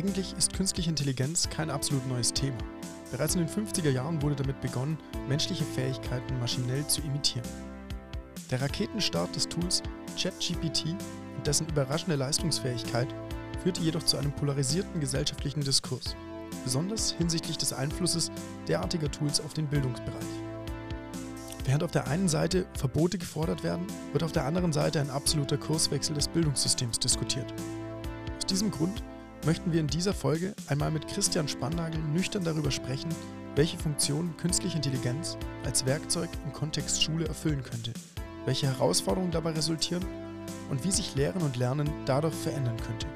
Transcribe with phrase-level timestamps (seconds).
[0.00, 2.56] Eigentlich ist künstliche Intelligenz kein absolut neues Thema.
[3.10, 4.96] Bereits in den 50er Jahren wurde damit begonnen,
[5.28, 7.46] menschliche Fähigkeiten maschinell zu imitieren.
[8.50, 9.82] Der Raketenstart des Tools
[10.18, 10.96] ChatGPT
[11.36, 13.08] und dessen überraschende Leistungsfähigkeit
[13.62, 16.16] führte jedoch zu einem polarisierten gesellschaftlichen Diskurs,
[16.64, 18.30] besonders hinsichtlich des Einflusses
[18.68, 20.24] derartiger Tools auf den Bildungsbereich.
[21.66, 25.58] Während auf der einen Seite Verbote gefordert werden, wird auf der anderen Seite ein absoluter
[25.58, 27.52] Kurswechsel des Bildungssystems diskutiert.
[28.38, 29.02] Aus diesem Grund
[29.44, 33.08] möchten wir in dieser Folge einmal mit Christian Spannagel nüchtern darüber sprechen,
[33.56, 37.92] welche Funktionen künstliche Intelligenz als Werkzeug im Kontext Schule erfüllen könnte,
[38.44, 40.04] welche Herausforderungen dabei resultieren
[40.70, 43.06] und wie sich Lehren und Lernen dadurch verändern könnte.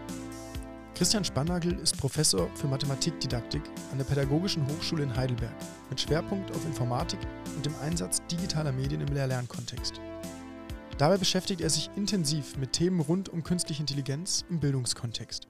[0.95, 5.55] Christian Spannagel ist Professor für Mathematikdidaktik an der Pädagogischen Hochschule in Heidelberg
[5.91, 7.19] mit Schwerpunkt auf Informatik
[7.57, 10.01] und dem Einsatz digitaler Medien im Lehr-Lernkontext.
[10.97, 15.49] Dabei beschäftigt er sich intensiv mit Themen rund um künstliche Intelligenz im Bildungskontext.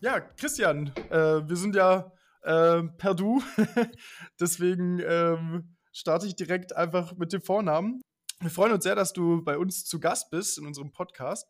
[0.00, 3.42] Ja, Christian, äh, wir sind ja äh, per Du,
[4.40, 8.00] deswegen ähm, starte ich direkt einfach mit dem Vornamen.
[8.38, 11.48] Wir freuen uns sehr, dass du bei uns zu Gast bist in unserem Podcast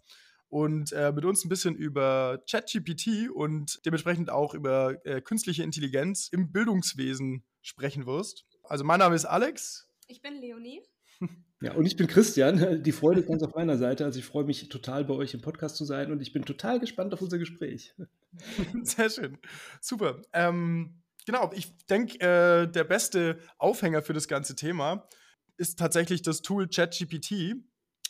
[0.48, 6.28] und äh, mit uns ein bisschen über ChatGPT und dementsprechend auch über äh, künstliche Intelligenz
[6.32, 8.46] im Bildungswesen sprechen wirst.
[8.62, 9.91] Also mein Name ist Alex.
[10.06, 10.82] Ich bin Leonie.
[11.61, 12.83] Ja, und ich bin Christian.
[12.83, 14.05] Die Freude ist ganz auf meiner Seite.
[14.05, 16.78] Also ich freue mich total, bei euch im Podcast zu sein und ich bin total
[16.78, 17.95] gespannt auf unser Gespräch.
[18.83, 19.39] Sehr schön.
[19.81, 20.23] Super.
[20.33, 25.09] Ähm, genau, ich denke, äh, der beste Aufhänger für das ganze Thema
[25.56, 27.56] ist tatsächlich das Tool ChatGPT,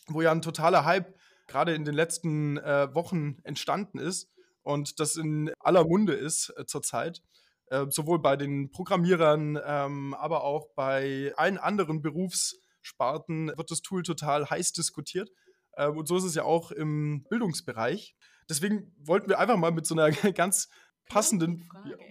[0.09, 1.15] wo ja ein totaler Hype
[1.47, 4.31] gerade in den letzten äh, Wochen entstanden ist
[4.63, 7.23] und das in aller Munde ist äh, zurzeit.
[7.71, 13.83] Äh, sowohl bei den Programmierern, ähm, aber auch bei allen anderen Berufs- Sparten wird das
[13.83, 15.31] Tool total heiß diskutiert.
[15.77, 18.17] Ähm, und so ist es ja auch im Bildungsbereich.
[18.49, 20.69] Deswegen wollten wir einfach mal mit so einer ganz
[21.09, 21.69] passenden,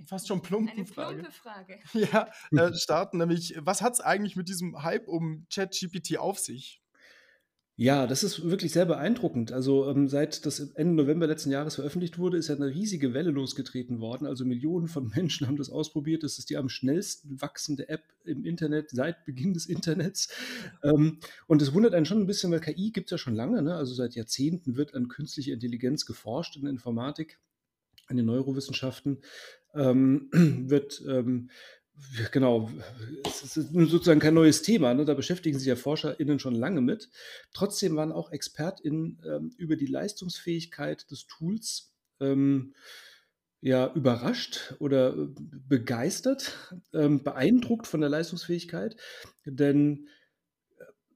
[0.07, 1.79] fast schon plumpen Eine Frage, Frage.
[1.93, 3.17] Ja, äh, starten.
[3.17, 6.81] Nämlich, was hat es eigentlich mit diesem Hype um ChatGPT auf sich?
[7.79, 9.51] Ja, das ist wirklich sehr beeindruckend.
[9.51, 13.29] Also ähm, seit das Ende November letzten Jahres veröffentlicht wurde, ist ja eine riesige Welle
[13.29, 14.25] losgetreten worden.
[14.25, 16.23] Also Millionen von Menschen haben das ausprobiert.
[16.23, 20.33] Das ist die am schnellsten wachsende App im Internet seit Beginn des Internets.
[20.81, 23.61] Ähm, und es wundert einen schon ein bisschen, weil KI gibt es ja schon lange.
[23.61, 23.75] Ne?
[23.75, 27.37] Also seit Jahrzehnten wird an künstliche Intelligenz geforscht in der Informatik,
[28.09, 29.19] in den Neurowissenschaften.
[29.75, 30.29] Ähm,
[30.67, 31.03] wird
[32.31, 32.69] Genau,
[33.25, 35.05] es ist sozusagen kein neues Thema, ne?
[35.05, 37.09] da beschäftigen sich ja ForscherInnen schon lange mit.
[37.53, 42.75] Trotzdem waren auch ExpertInnen ähm, über die Leistungsfähigkeit des Tools ähm,
[43.61, 45.27] ja überrascht oder äh,
[45.67, 46.53] begeistert,
[46.93, 48.95] ähm, beeindruckt von der Leistungsfähigkeit,
[49.45, 50.07] denn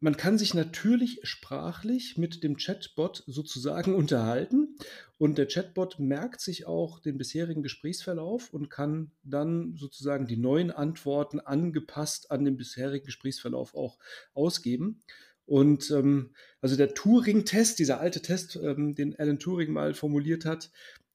[0.01, 4.75] man kann sich natürlich sprachlich mit dem Chatbot sozusagen unterhalten
[5.17, 10.71] und der Chatbot merkt sich auch den bisherigen Gesprächsverlauf und kann dann sozusagen die neuen
[10.71, 13.99] Antworten angepasst an den bisherigen Gesprächsverlauf auch
[14.33, 15.01] ausgeben.
[15.45, 20.71] Und ähm, also der Turing-Test, dieser alte Test, ähm, den Alan Turing mal formuliert hat,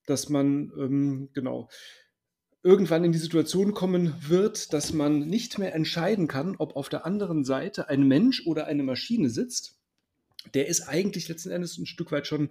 [0.06, 1.68] dass man ähm, genau
[2.62, 7.06] irgendwann in die Situation kommen wird, dass man nicht mehr entscheiden kann, ob auf der
[7.06, 9.78] anderen Seite ein Mensch oder eine Maschine sitzt,
[10.54, 12.50] der ist eigentlich letzten Endes ein Stück weit schon,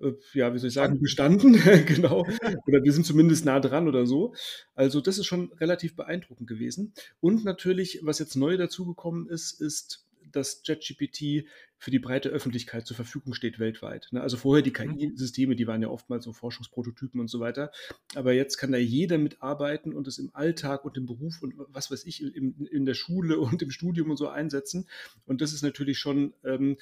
[0.00, 1.52] äh, ja, wie soll ich sagen, bestanden,
[1.86, 2.20] genau.
[2.66, 4.34] Oder wir sind zumindest nah dran oder so.
[4.74, 6.92] Also das ist schon relativ beeindruckend gewesen.
[7.20, 10.07] Und natürlich, was jetzt neu dazugekommen ist, ist
[10.38, 14.08] dass ChatGPT für die breite Öffentlichkeit zur Verfügung steht weltweit.
[14.10, 14.20] Ne?
[14.20, 14.96] Also vorher die mhm.
[14.96, 17.70] KI-Systeme, die waren ja oftmals so Forschungsprototypen und so weiter.
[18.14, 21.90] Aber jetzt kann da jeder mitarbeiten und es im Alltag und im Beruf und was
[21.90, 24.88] weiß ich, in, in der Schule und im Studium und so einsetzen.
[25.26, 26.76] Und das ist natürlich schon ähm,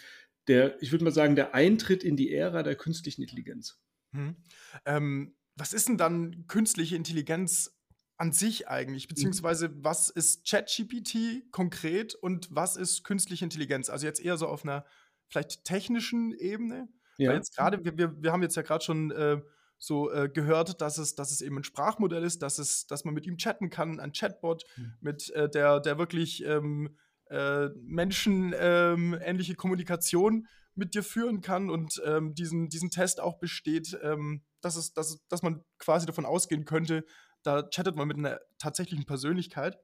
[0.48, 3.80] der, ich würde mal sagen, der Eintritt in die Ära der künstlichen Intelligenz.
[4.12, 4.36] Hm.
[4.84, 7.75] Ähm, was ist denn dann künstliche Intelligenz
[8.16, 9.06] an sich eigentlich?
[9.06, 9.08] Mhm.
[9.14, 13.90] Beziehungsweise, was ist ChatGPT konkret und was ist künstliche Intelligenz?
[13.90, 14.84] Also jetzt eher so auf einer
[15.28, 16.88] vielleicht technischen Ebene.
[17.18, 17.30] Ja.
[17.30, 19.40] Weil jetzt gerade, wir, wir, haben jetzt ja gerade schon äh,
[19.78, 23.14] so äh, gehört, dass es, dass es eben ein Sprachmodell ist, dass, es, dass man
[23.14, 24.92] mit ihm chatten kann, ein Chatbot, mhm.
[25.00, 26.96] mit äh, der, der wirklich ähm,
[27.30, 33.98] äh, menschenähnliche ähm, Kommunikation mit dir führen kann und ähm, diesen, diesen Test auch besteht,
[34.02, 37.04] ähm, dass, es, dass, dass man quasi davon ausgehen könnte,
[37.46, 39.78] da chattet man mit einer tatsächlichen Persönlichkeit.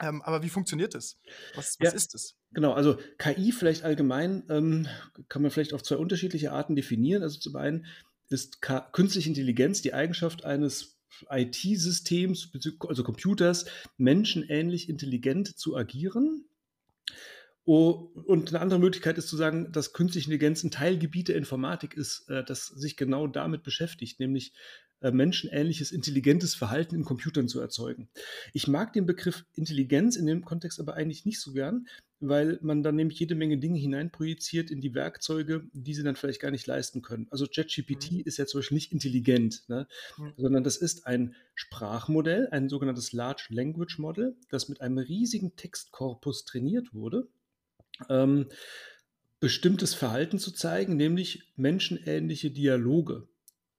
[0.00, 1.18] Ähm, aber wie funktioniert das?
[1.54, 2.36] Was, was ja, ist es?
[2.52, 4.88] Genau, also KI vielleicht allgemein ähm,
[5.28, 7.22] kann man vielleicht auf zwei unterschiedliche Arten definieren.
[7.22, 7.86] Also zum einen
[8.28, 10.96] ist K künstliche Intelligenz die Eigenschaft eines
[11.28, 12.50] IT-Systems,
[12.88, 13.66] also Computers,
[13.98, 16.46] menschenähnlich intelligent zu agieren.
[17.64, 21.94] Oh, und eine andere Möglichkeit ist zu sagen, dass künstliche Intelligenz ein Teilgebiet der Informatik
[21.94, 24.52] ist, äh, das sich genau damit beschäftigt, nämlich
[25.02, 28.10] äh, menschenähnliches, intelligentes Verhalten in Computern zu erzeugen.
[28.52, 31.86] Ich mag den Begriff Intelligenz in dem Kontext aber eigentlich nicht so gern,
[32.20, 36.40] weil man dann nämlich jede Menge Dinge hineinprojiziert in die Werkzeuge, die sie dann vielleicht
[36.40, 37.28] gar nicht leisten können.
[37.30, 38.22] Also ChatGPT mhm.
[38.26, 39.86] ist ja zum Beispiel nicht intelligent, ne?
[40.18, 40.34] mhm.
[40.36, 46.44] sondern das ist ein Sprachmodell, ein sogenanntes Large Language Model, das mit einem riesigen Textkorpus
[46.44, 47.28] trainiert wurde.
[48.08, 48.46] Ähm,
[49.40, 53.28] bestimmtes Verhalten zu zeigen, nämlich menschenähnliche Dialoge,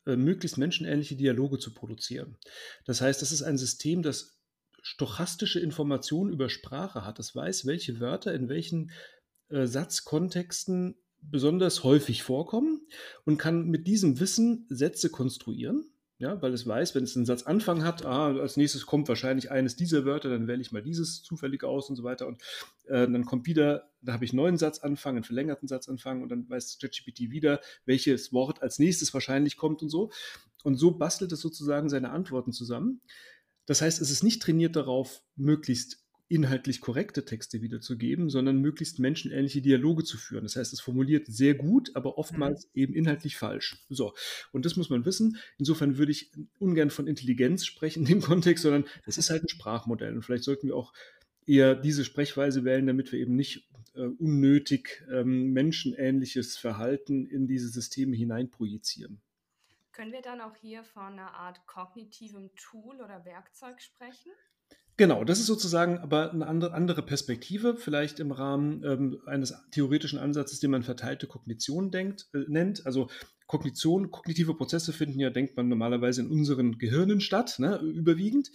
[0.06, 2.38] äh, möglichst menschenähnliche Dialoge zu produzieren.
[2.86, 4.40] Das heißt, das ist ein System, das
[4.82, 7.20] stochastische Informationen über Sprache hat.
[7.20, 8.92] Das weiß, welche Wörter in welchen
[9.50, 12.88] äh, Satzkontexten besonders häufig vorkommen
[13.26, 15.91] und kann mit diesem Wissen Sätze konstruieren.
[16.22, 19.76] Ja, weil es weiß, wenn es einen Satzanfang hat, ah, als nächstes kommt wahrscheinlich eines
[19.76, 22.28] dieser Wörter, dann wähle ich mal dieses zufällig aus und so weiter.
[22.28, 22.44] Und
[22.86, 26.48] äh, dann kommt wieder, da habe ich einen neuen Satzanfang, einen verlängerten Satzanfang und dann
[26.48, 30.12] weiß ChatGPT wieder, welches Wort als nächstes wahrscheinlich kommt und so.
[30.64, 33.02] Und so bastelt es sozusagen seine Antworten zusammen.
[33.66, 36.01] Das heißt, es ist nicht trainiert darauf, möglichst
[36.32, 40.44] inhaltlich korrekte Texte wiederzugeben, sondern möglichst menschenähnliche Dialoge zu führen.
[40.44, 42.82] Das heißt, es formuliert sehr gut, aber oftmals mhm.
[42.82, 43.78] eben inhaltlich falsch.
[43.90, 44.14] So,
[44.52, 45.38] und das muss man wissen.
[45.58, 49.50] Insofern würde ich ungern von Intelligenz sprechen in dem Kontext, sondern es ist halt ein
[49.50, 50.16] Sprachmodell.
[50.16, 50.94] Und vielleicht sollten wir auch
[51.46, 57.68] eher diese Sprechweise wählen, damit wir eben nicht äh, unnötig ähm, menschenähnliches Verhalten in diese
[57.68, 59.22] Systeme hineinprojizieren.
[59.92, 64.32] Können wir dann auch hier von einer Art kognitivem Tool oder Werkzeug sprechen?
[65.02, 70.60] Genau, das ist sozusagen aber eine andere, Perspektive, vielleicht im Rahmen ähm, eines theoretischen Ansatzes,
[70.60, 72.86] den man verteilte Kognition denkt, äh, nennt.
[72.86, 73.10] Also
[73.52, 78.50] Kognition, kognitive Prozesse finden ja, denkt man normalerweise in unseren Gehirnen statt, ne, überwiegend.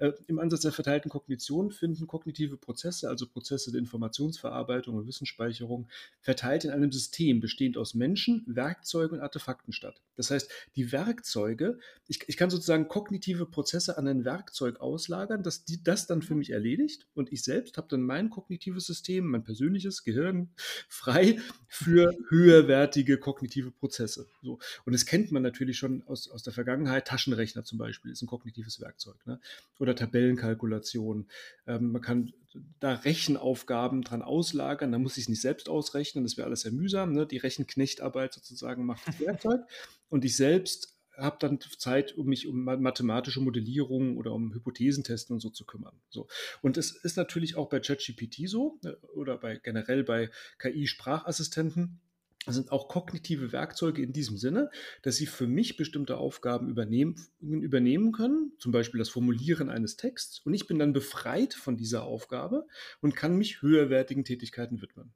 [0.00, 5.86] Äh, Im Ansatz der verteilten Kognition finden kognitive Prozesse, also Prozesse der Informationsverarbeitung und Wissensspeicherung,
[6.20, 10.00] verteilt in einem System bestehend aus Menschen, Werkzeugen und Artefakten statt.
[10.16, 15.64] Das heißt, die Werkzeuge, ich, ich kann sozusagen kognitive Prozesse an ein Werkzeug auslagern, das
[15.64, 19.44] die, das dann für mich erledigt und ich selbst habe dann mein kognitives System, mein
[19.44, 20.50] persönliches Gehirn
[20.88, 21.38] frei
[21.68, 24.26] für höherwertige kognitive Prozesse.
[24.42, 24.58] So.
[24.84, 27.06] Und das kennt man natürlich schon aus, aus der Vergangenheit.
[27.06, 29.16] Taschenrechner zum Beispiel ist ein kognitives Werkzeug.
[29.26, 29.40] Ne?
[29.78, 31.28] Oder Tabellenkalkulation.
[31.66, 32.32] Ähm, man kann
[32.80, 34.92] da Rechenaufgaben dran auslagern.
[34.92, 36.24] Da muss ich es nicht selbst ausrechnen.
[36.24, 37.12] Das wäre alles sehr mühsam.
[37.12, 37.26] Ne?
[37.26, 39.60] Die Rechenknechtarbeit sozusagen macht das Werkzeug.
[40.08, 45.40] Und ich selbst habe dann Zeit, um mich um mathematische Modellierung oder um Hypothesentesten und
[45.40, 46.00] so zu kümmern.
[46.08, 46.28] So.
[46.62, 52.00] Und es ist natürlich auch bei ChatGPT so ne, oder bei generell bei KI-Sprachassistenten
[52.46, 54.70] sind auch kognitive Werkzeuge in diesem Sinne,
[55.02, 60.40] dass sie für mich bestimmte Aufgaben übernehmen, übernehmen können, zum Beispiel das Formulieren eines Texts,
[60.40, 62.66] und ich bin dann befreit von dieser Aufgabe
[63.00, 65.12] und kann mich höherwertigen Tätigkeiten widmen.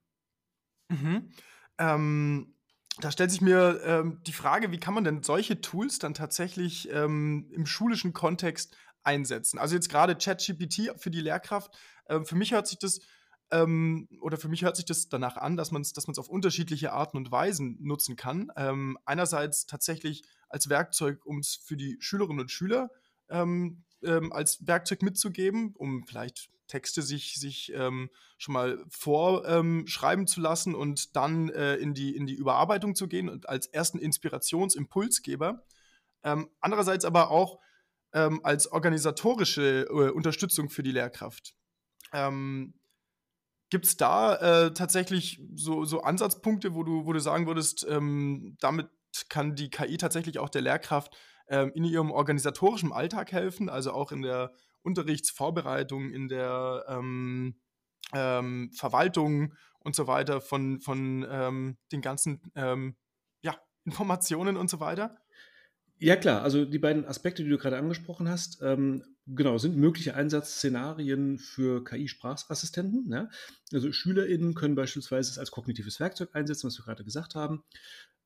[0.91, 1.31] Mhm.
[1.79, 2.55] Ähm,
[3.01, 6.89] da stellt sich mir ähm, die Frage, wie kann man denn solche Tools dann tatsächlich
[6.93, 9.59] ähm, im schulischen Kontext einsetzen?
[9.59, 13.01] Also jetzt gerade ChatGPT für die Lehrkraft, äh, für mich hört sich das
[13.51, 16.93] ähm, oder für mich hört sich das danach an, dass man es dass auf unterschiedliche
[16.93, 18.51] Arten und Weisen nutzen kann.
[18.57, 22.91] Ähm, einerseits tatsächlich als Werkzeug, um es für die Schülerinnen und Schüler
[23.29, 30.41] ähm, ähm, als Werkzeug mitzugeben, um vielleicht Texte sich, sich ähm, schon mal vorschreiben zu
[30.41, 35.65] lassen und dann äh, in, die, in die Überarbeitung zu gehen und als ersten Inspirationsimpulsgeber.
[36.23, 37.59] Ähm, andererseits aber auch
[38.45, 41.57] als organisatorische äh, Unterstützung für die Lehrkraft.
[43.71, 48.57] Gibt es da äh, tatsächlich so, so Ansatzpunkte, wo du, wo du sagen würdest, ähm,
[48.61, 48.89] damit
[49.29, 51.17] kann die KI tatsächlich auch der Lehrkraft
[51.49, 54.53] ähm, in ihrem organisatorischen Alltag helfen, also auch in der
[54.83, 57.61] Unterrichtsvorbereitung, in der ähm,
[58.13, 62.97] ähm Verwaltung und so weiter von, von ähm, den ganzen ähm,
[63.43, 65.17] ja, Informationen und so weiter?
[66.05, 66.43] Ja, klar.
[66.43, 71.83] Also die beiden Aspekte, die du gerade angesprochen hast, ähm, genau, sind mögliche Einsatzszenarien für
[71.83, 73.11] KI-Sprachassistenten.
[73.11, 73.31] Ja?
[73.73, 77.65] Also SchülerInnen können beispielsweise es als kognitives Werkzeug einsetzen, was wir gerade gesagt haben.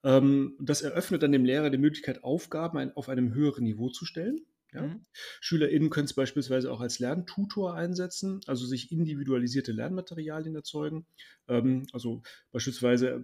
[0.03, 4.05] Ähm, das eröffnet dann dem Lehrer die Möglichkeit, Aufgaben ein, auf einem höheren Niveau zu
[4.05, 4.41] stellen.
[4.73, 4.83] Ja?
[4.83, 5.07] Mhm.
[5.41, 11.07] SchülerInnen können es beispielsweise auch als Lerntutor einsetzen, also sich individualisierte Lernmaterialien erzeugen.
[11.47, 13.23] Ähm, also beispielsweise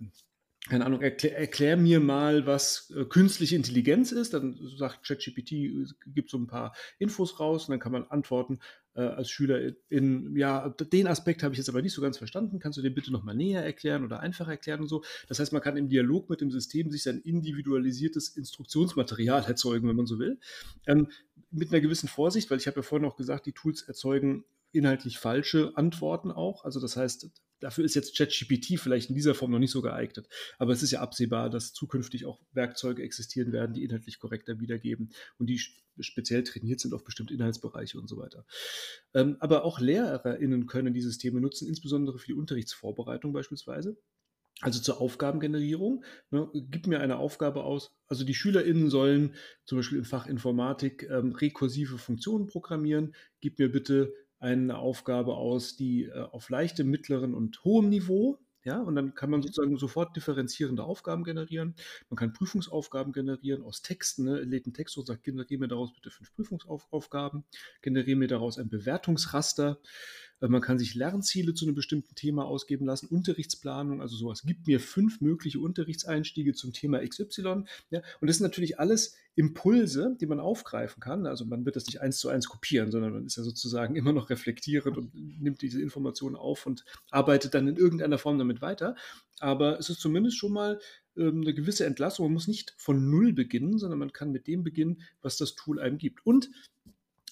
[0.68, 4.33] keine Ahnung, erklär, erklär, mir mal, was äh, künstliche Intelligenz ist.
[4.33, 8.61] Dann sagt ChatGPT, äh, gibt so ein paar Infos raus und dann kann man antworten
[8.94, 12.61] äh, als Schüler in, ja, den Aspekt habe ich jetzt aber nicht so ganz verstanden.
[12.61, 15.04] Kannst du den bitte nochmal näher erklären oder einfach erklären und so?
[15.28, 19.97] Das heißt, man kann im Dialog mit dem System sich sein individualisiertes Instruktionsmaterial erzeugen, wenn
[19.97, 20.38] man so will.
[20.87, 21.09] Ähm,
[21.50, 25.18] mit einer gewissen Vorsicht, weil ich habe ja vorhin auch gesagt, die Tools erzeugen inhaltlich
[25.18, 26.64] falsche Antworten auch.
[26.64, 27.30] Also das heißt,
[27.61, 30.28] dafür ist jetzt ChatGPT vielleicht in dieser Form noch nicht so geeignet.
[30.58, 35.12] Aber es ist ja absehbar, dass zukünftig auch Werkzeuge existieren werden, die inhaltlich korrekter wiedergeben
[35.38, 35.61] und die
[36.00, 38.44] speziell trainiert sind auf bestimmte Inhaltsbereiche und so weiter.
[39.14, 43.96] Ähm, aber auch LehrerInnen können die Systeme nutzen, insbesondere für die Unterrichtsvorbereitung beispielsweise.
[44.61, 46.04] Also zur Aufgabengenerierung.
[46.30, 47.92] Ne, gib mir eine Aufgabe aus.
[48.06, 49.34] Also die SchülerInnen sollen
[49.64, 53.14] zum Beispiel im Fach Informatik ähm, rekursive Funktionen programmieren.
[53.40, 58.80] Gib mir bitte eine Aufgabe aus, die äh, auf leichtem, mittleren und hohem Niveau ja,
[58.80, 59.44] und dann kann man mhm.
[59.44, 61.74] sozusagen sofort differenzierende Aufgaben generieren.
[62.08, 64.24] Man kann Prüfungsaufgaben generieren aus Texten.
[64.24, 64.40] Ne?
[64.40, 67.44] Lädt einen Text und sagt, generiere mir daraus bitte fünf Prüfungsaufgaben.
[67.82, 69.78] Generiere mir daraus ein Bewertungsraster.
[70.44, 74.42] Äh, man kann sich Lernziele zu einem bestimmten Thema ausgeben lassen, Unterrichtsplanung, also sowas.
[74.44, 77.64] Gib mir fünf mögliche Unterrichtseinstiege zum Thema XY.
[77.90, 78.02] Ja?
[78.20, 81.26] Und das sind natürlich alles Impulse, die man aufgreifen kann.
[81.26, 84.12] Also man wird das nicht eins zu eins kopieren, sondern man ist ja sozusagen immer
[84.12, 88.94] noch reflektierend und nimmt diese Informationen auf und arbeitet dann in irgendeiner Form damit weiter.
[89.40, 90.78] Aber es ist zumindest schon mal
[91.16, 92.26] ähm, eine gewisse Entlassung.
[92.26, 95.80] Man muss nicht von Null beginnen, sondern man kann mit dem beginnen, was das Tool
[95.80, 96.24] einem gibt.
[96.24, 96.50] Und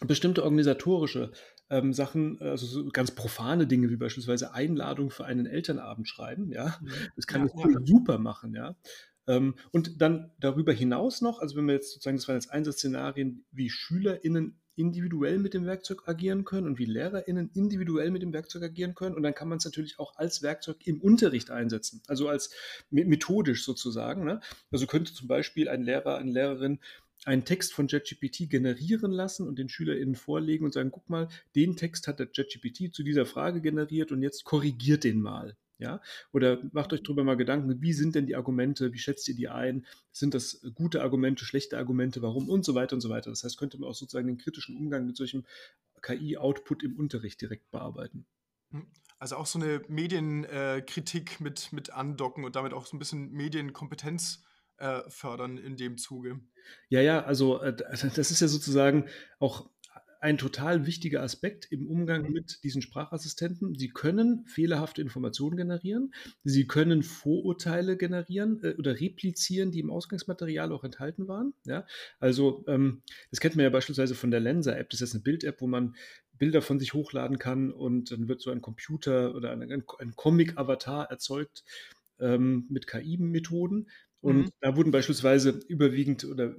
[0.07, 1.31] bestimmte organisatorische
[1.73, 6.76] ähm, Sachen, also so ganz profane Dinge wie beispielsweise Einladung für einen Elternabend schreiben, ja,
[6.81, 6.88] mhm.
[7.17, 7.81] das kann ja, ja.
[7.85, 8.76] super machen, ja.
[9.26, 13.45] Ähm, und dann darüber hinaus noch, also wenn wir jetzt sozusagen, das waren jetzt Einsatzszenarien,
[13.52, 18.62] wie SchülerInnen individuell mit dem Werkzeug agieren können und wie LehrerInnen individuell mit dem Werkzeug
[18.62, 19.14] agieren können.
[19.14, 22.50] Und dann kann man es natürlich auch als Werkzeug im Unterricht einsetzen, also als
[22.91, 24.25] methodisch sozusagen.
[24.25, 24.41] Ne?
[24.71, 26.81] Also könnte zum Beispiel ein Lehrer, eine Lehrerin
[27.25, 31.76] einen Text von JetGPT generieren lassen und den SchülerInnen vorlegen und sagen, guck mal, den
[31.76, 35.57] Text hat der JetGPT zu dieser Frage generiert und jetzt korrigiert den mal.
[35.79, 36.00] Ja?
[36.33, 39.49] Oder macht euch darüber mal Gedanken, wie sind denn die Argumente, wie schätzt ihr die
[39.49, 39.87] ein?
[40.11, 43.31] Sind das gute Argumente, schlechte Argumente, warum und so weiter und so weiter.
[43.31, 45.45] Das heißt, könnte man auch sozusagen den kritischen Umgang mit solchem
[46.00, 48.26] KI-Output im Unterricht direkt bearbeiten.
[48.71, 48.87] Hm.
[49.19, 54.43] Also auch so eine Medienkritik mit, mit andocken und damit auch so ein bisschen Medienkompetenz
[54.83, 56.41] äh, fördern in dem Zuge.
[56.89, 59.07] Ja, ja, also äh, das ist ja sozusagen
[59.39, 59.71] auch
[60.21, 62.33] ein total wichtiger Aspekt im Umgang mhm.
[62.33, 63.75] mit diesen Sprachassistenten.
[63.77, 70.73] Sie können fehlerhafte Informationen generieren, sie können Vorurteile generieren äh, oder replizieren, die im Ausgangsmaterial
[70.73, 71.55] auch enthalten waren.
[71.65, 71.87] Ja?
[72.19, 74.91] Also ähm, das kennt man ja beispielsweise von der Lensa-App.
[74.91, 75.97] Das ist eine Bild-App, wo man
[76.39, 81.09] Bilder von sich hochladen kann und dann wird so ein Computer oder ein, ein Comic-Avatar
[81.11, 81.65] erzeugt
[82.23, 83.88] ähm, mit KI-Methoden.
[84.23, 84.50] Und mhm.
[84.61, 86.55] da wurden beispielsweise überwiegend oder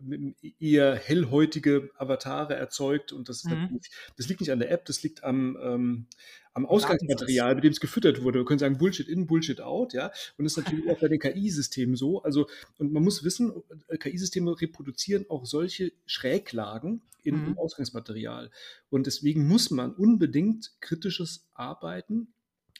[0.59, 3.13] eher hellhäutige Avatare erzeugt.
[3.13, 3.79] Und das, mhm.
[4.17, 6.07] das liegt nicht an der App, das liegt am, ähm,
[6.53, 8.39] am Ausgangsmaterial, mit dem es gefüttert wurde.
[8.39, 10.11] Wir können sagen Bullshit in, Bullshit out, ja.
[10.37, 12.21] Und das ist natürlich auch bei den KI-Systemen so.
[12.21, 13.53] Also, und man muss wissen,
[13.87, 17.47] äh, KI-Systeme reproduzieren auch solche Schräglagen in, mhm.
[17.47, 18.51] im Ausgangsmaterial.
[18.89, 22.33] Und deswegen muss man unbedingt kritisches Arbeiten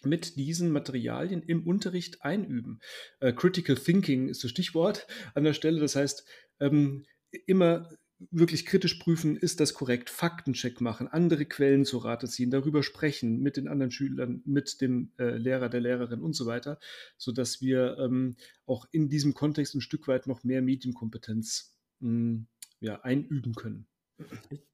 [0.05, 2.79] mit diesen Materialien im Unterricht einüben.
[3.19, 5.79] Äh, Critical Thinking ist das Stichwort an der Stelle.
[5.79, 6.25] Das heißt,
[6.59, 7.05] ähm,
[7.45, 7.89] immer
[8.31, 13.41] wirklich kritisch prüfen, ist das korrekt, Faktencheck machen, andere Quellen zu Rate ziehen, darüber sprechen
[13.41, 16.79] mit den anderen Schülern, mit dem äh, Lehrer, der Lehrerin und so weiter,
[17.17, 22.47] sodass wir ähm, auch in diesem Kontext ein Stück weit noch mehr Medienkompetenz mh, hm,
[22.79, 23.87] ja, einüben können.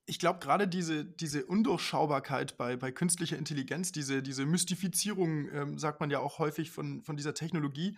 [0.05, 5.99] Ich glaube, gerade diese, diese Undurchschaubarkeit bei, bei künstlicher Intelligenz, diese, diese Mystifizierung, ähm, sagt
[5.99, 7.97] man ja auch häufig von, von dieser Technologie,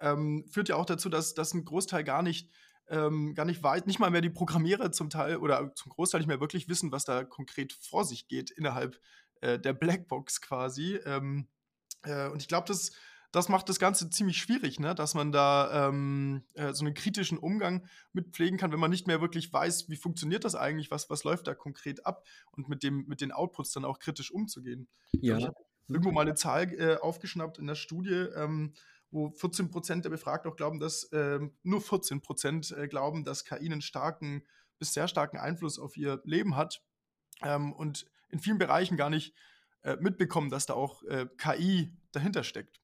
[0.00, 2.50] ähm, führt ja auch dazu, dass, dass ein Großteil gar nicht,
[2.88, 6.28] ähm, gar nicht weiß, nicht mal mehr die Programmierer zum Teil oder zum Großteil nicht
[6.28, 9.00] mehr wirklich wissen, was da konkret vor sich geht innerhalb
[9.40, 10.94] äh, der Blackbox quasi.
[11.04, 11.48] Ähm,
[12.02, 12.92] äh, und ich glaube, das
[13.30, 14.94] das macht das Ganze ziemlich schwierig, ne?
[14.94, 19.06] dass man da ähm, äh, so einen kritischen Umgang mit pflegen kann, wenn man nicht
[19.06, 22.82] mehr wirklich weiß, wie funktioniert das eigentlich, was, was läuft da konkret ab und mit,
[22.82, 24.88] dem, mit den Outputs dann auch kritisch umzugehen.
[25.12, 25.36] Ja.
[25.36, 25.56] Ich habe
[25.88, 28.72] irgendwo mal eine Zahl äh, aufgeschnappt in der Studie, ähm,
[29.10, 33.44] wo 14 Prozent der Befragten auch glauben, dass ähm, nur 14 Prozent äh, glauben, dass
[33.44, 34.44] KI einen starken
[34.78, 36.82] bis sehr starken Einfluss auf ihr Leben hat
[37.42, 39.34] ähm, und in vielen Bereichen gar nicht
[39.82, 42.80] äh, mitbekommen, dass da auch äh, KI dahinter steckt.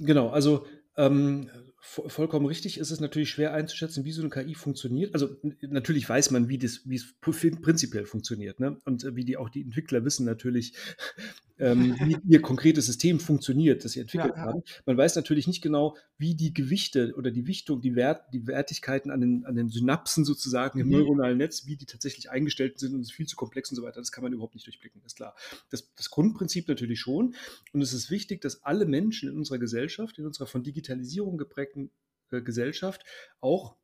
[0.00, 0.66] Genau, also
[0.96, 1.50] ähm,
[1.80, 5.14] vollkommen richtig ist es natürlich schwer einzuschätzen, wie so eine KI funktioniert.
[5.14, 8.78] Also natürlich weiß man, wie das, wie es prinzipiell funktioniert, ne?
[8.84, 10.74] Und äh, wie die auch die Entwickler wissen natürlich,
[11.58, 14.46] ähm, wie ihr konkretes System funktioniert, das sie entwickelt ja, ja.
[14.48, 14.62] haben.
[14.86, 19.10] Man weiß natürlich nicht genau, wie die Gewichte oder die Wichtung, die, Wert, die Wertigkeiten
[19.10, 20.92] an den, an den Synapsen sozusagen im mhm.
[20.92, 23.82] neuronalen Netz, wie die tatsächlich eingestellt sind und es ist viel zu komplex und so
[23.82, 24.00] weiter.
[24.00, 25.34] Das kann man überhaupt nicht durchblicken, ist klar.
[25.70, 27.34] Das, das Grundprinzip natürlich schon.
[27.72, 31.67] Und es ist wichtig, dass alle Menschen in unserer Gesellschaft, in unserer von Digitalisierung geprägten
[32.30, 33.04] äh, Gesellschaft
[33.40, 33.78] auch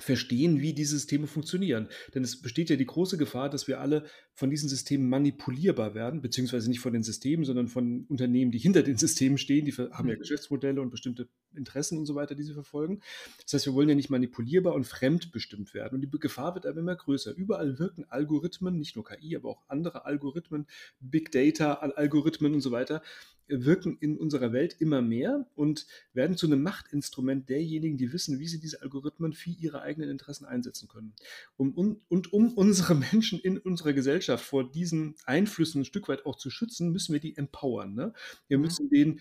[0.00, 1.88] verstehen, wie diese Systeme funktionieren.
[2.14, 6.20] Denn es besteht ja die große Gefahr, dass wir alle von diesen Systemen manipulierbar werden,
[6.20, 9.64] beziehungsweise nicht von den Systemen, sondern von Unternehmen, die hinter den Systemen stehen.
[9.64, 10.18] Die haben ja mhm.
[10.18, 13.00] Geschäftsmodelle und bestimmte Interessen und so weiter, die sie verfolgen.
[13.44, 15.94] Das heißt, wir wollen ja nicht manipulierbar und fremdbestimmt werden.
[15.94, 17.32] Und die Gefahr wird aber immer größer.
[17.32, 20.66] Überall wirken Algorithmen, nicht nur KI, aber auch andere Algorithmen,
[20.98, 23.00] Big Data, Algorithmen und so weiter,
[23.48, 28.48] wirken in unserer Welt immer mehr und werden zu einem Machtinstrument derjenigen, die wissen, wie
[28.48, 31.14] sie diese Algorithmen für ihre eigenen Interessen einsetzen können.
[31.56, 36.26] Um, um, und um unsere Menschen in unserer Gesellschaft vor diesen Einflüssen ein Stück weit
[36.26, 37.94] auch zu schützen, müssen wir die empowern.
[37.94, 38.12] Ne?
[38.48, 38.64] Wir mhm.
[38.64, 39.20] müssen den,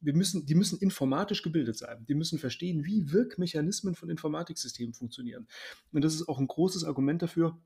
[0.00, 2.04] wir müssen, die müssen informatisch gebildet sein.
[2.08, 5.46] Die müssen verstehen, wie Wirkmechanismen von Informatiksystemen funktionieren.
[5.92, 7.58] Und das ist auch ein großes Argument dafür,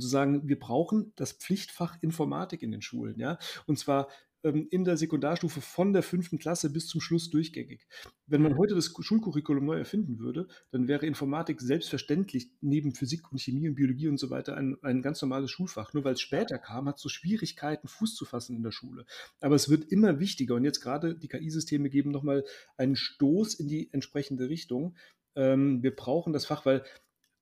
[0.00, 4.08] zu sagen, wir brauchen das Pflichtfach Informatik in den Schulen, ja, und zwar
[4.44, 7.86] in der Sekundarstufe von der fünften Klasse bis zum Schluss durchgängig.
[8.26, 13.40] Wenn man heute das Schulcurriculum neu erfinden würde, dann wäre Informatik selbstverständlich neben Physik und
[13.40, 15.94] Chemie und Biologie und so weiter ein, ein ganz normales Schulfach.
[15.94, 19.06] Nur weil es später kam, hat es so Schwierigkeiten, Fuß zu fassen in der Schule.
[19.40, 22.44] Aber es wird immer wichtiger und jetzt gerade die KI-Systeme geben nochmal
[22.76, 24.94] einen Stoß in die entsprechende Richtung.
[25.36, 26.84] Ähm, wir brauchen das Fach, weil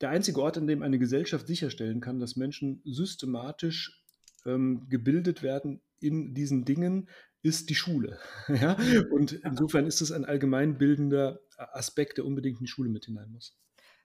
[0.01, 4.05] der einzige Ort, an dem eine Gesellschaft sicherstellen kann, dass Menschen systematisch
[4.47, 7.09] ähm, gebildet werden in diesen Dingen,
[7.43, 8.19] ist die Schule.
[8.49, 8.77] ja?
[9.11, 13.57] Und insofern ist es ein allgemeinbildender Aspekt, der unbedingt in die Schule mit hinein muss.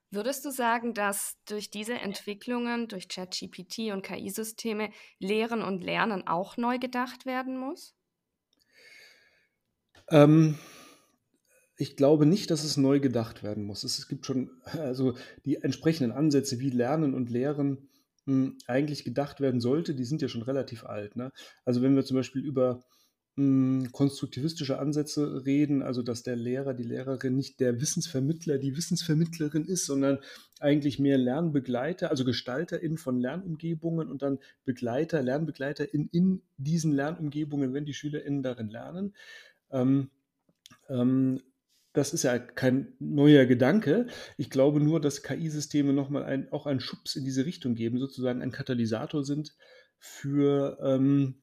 [0.09, 4.89] Würdest du sagen, dass durch diese Entwicklungen, durch ChatGPT und KI-Systeme,
[5.19, 7.93] Lehren und Lernen auch neu gedacht werden muss?
[10.09, 10.57] Ähm,
[11.75, 13.83] ich glaube nicht, dass es neu gedacht werden muss.
[13.83, 17.89] Es gibt schon also die entsprechenden Ansätze, wie Lernen und Lehren
[18.27, 21.15] hm, eigentlich gedacht werden sollte, die sind ja schon relativ alt.
[21.15, 21.31] Ne?
[21.63, 22.83] Also wenn wir zum Beispiel über
[23.37, 29.63] hm, konstruktivistische Ansätze reden, also dass der Lehrer, die Lehrerin nicht der Wissensvermittler, die Wissensvermittlerin
[29.63, 30.19] ist, sondern
[30.59, 37.85] eigentlich mehr Lernbegleiter, also Gestalterin von Lernumgebungen und dann Begleiter, Lernbegleiterin in diesen Lernumgebungen, wenn
[37.85, 39.15] die SchülerInnen darin lernen.
[39.71, 40.09] Ähm,
[40.89, 41.39] ähm,
[41.97, 44.05] das ist ja kein neuer Gedanke.
[44.37, 48.43] Ich glaube nur, dass KI-Systeme nochmal ein, auch einen Schubs in diese Richtung geben, sozusagen
[48.43, 49.55] ein Katalysator sind
[49.97, 51.41] für, ähm,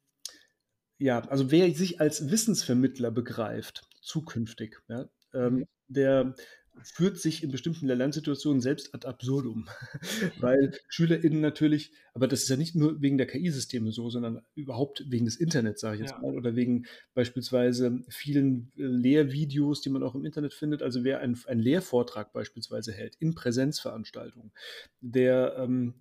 [0.99, 5.65] ja, also wer sich als Wissensvermittler begreift, zukünftig, ja, ähm, mhm.
[5.89, 6.35] der
[6.83, 9.69] führt sich in bestimmten Lernsituationen selbst ad absurdum,
[10.41, 15.05] weil SchülerInnen natürlich, aber das ist ja nicht nur wegen der KI-Systeme so, sondern überhaupt
[15.11, 16.19] wegen des Internets, sage ich jetzt ja.
[16.21, 20.83] mal, oder wegen beispielsweise vielen äh, Lehrvideos, die man auch im Internet findet.
[20.83, 24.53] Also wer einen, einen Lehrvortrag beispielsweise hält in Präsenzveranstaltungen,
[25.01, 25.95] der, ähm,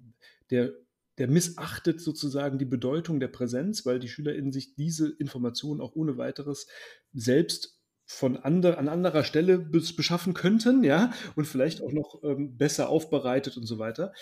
[0.49, 0.73] der
[1.19, 6.17] der missachtet sozusagen die Bedeutung der Präsenz, weil die SchülerInnen sich diese Informationen auch ohne
[6.17, 6.67] weiteres
[7.13, 7.79] selbst
[8.13, 13.57] von ander, an anderer Stelle beschaffen könnten, ja, und vielleicht auch noch ähm, besser aufbereitet
[13.57, 14.13] und so weiter,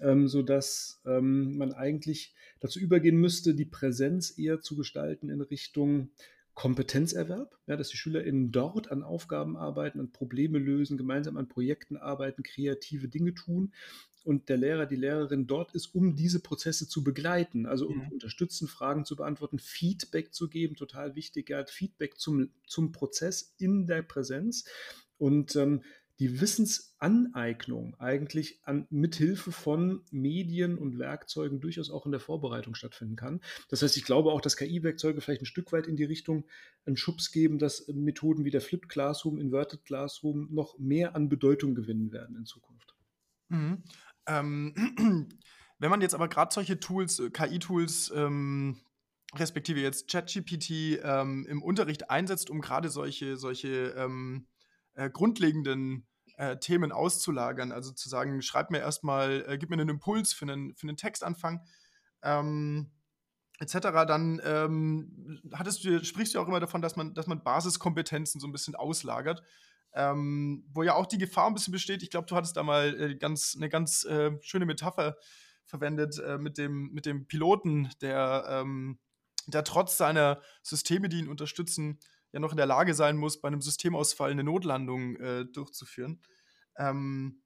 [0.00, 6.10] ähm, sodass ähm, man eigentlich dazu übergehen müsste, die Präsenz eher zu gestalten in Richtung
[6.54, 11.96] Kompetenzerwerb, ja, dass die SchülerInnen dort an Aufgaben arbeiten, an Probleme lösen, gemeinsam an Projekten
[11.96, 13.72] arbeiten, kreative Dinge tun
[14.24, 18.08] und der Lehrer, die Lehrerin dort ist, um diese Prozesse zu begleiten, also um ja.
[18.08, 23.54] zu unterstützen, Fragen zu beantworten, Feedback zu geben, total wichtig, ja, Feedback zum, zum Prozess
[23.58, 24.64] in der Präsenz
[25.18, 25.82] und ähm,
[26.20, 33.16] die Wissensaneignung eigentlich an, mithilfe von Medien und Werkzeugen durchaus auch in der Vorbereitung stattfinden
[33.16, 33.40] kann.
[33.70, 36.44] Das heißt, ich glaube auch, dass KI-Werkzeuge vielleicht ein Stück weit in die Richtung
[36.84, 41.74] einen Schubs geben, dass Methoden wie der Flipped Classroom, Inverted Classroom noch mehr an Bedeutung
[41.74, 42.94] gewinnen werden in Zukunft.
[43.48, 43.82] Mhm.
[44.26, 45.28] Ähm,
[45.78, 48.80] wenn man jetzt aber gerade solche Tools, äh, KI-Tools, ähm,
[49.34, 54.48] respektive jetzt ChatGPT ähm, im Unterricht einsetzt, um gerade solche, solche ähm,
[54.94, 56.06] äh, grundlegenden
[56.36, 60.46] äh, Themen auszulagern, also zu sagen, schreib mir erstmal, äh, gib mir einen Impuls für
[60.46, 61.60] einen, für einen Textanfang,
[62.22, 62.90] ähm,
[63.60, 68.40] etc., dann ähm, hattest du, sprichst du auch immer davon, dass man, dass man Basiskompetenzen
[68.40, 69.42] so ein bisschen auslagert.
[69.92, 72.02] Ähm, wo ja auch die Gefahr ein bisschen besteht.
[72.02, 75.16] Ich glaube, du hattest da mal äh, ganz, eine ganz äh, schöne Metapher
[75.64, 78.98] verwendet äh, mit, dem, mit dem Piloten, der, ähm,
[79.46, 81.98] der trotz seiner Systeme, die ihn unterstützen,
[82.32, 86.20] ja noch in der Lage sein muss, bei einem Systemausfall eine Notlandung äh, durchzuführen.
[86.76, 87.42] Ähm,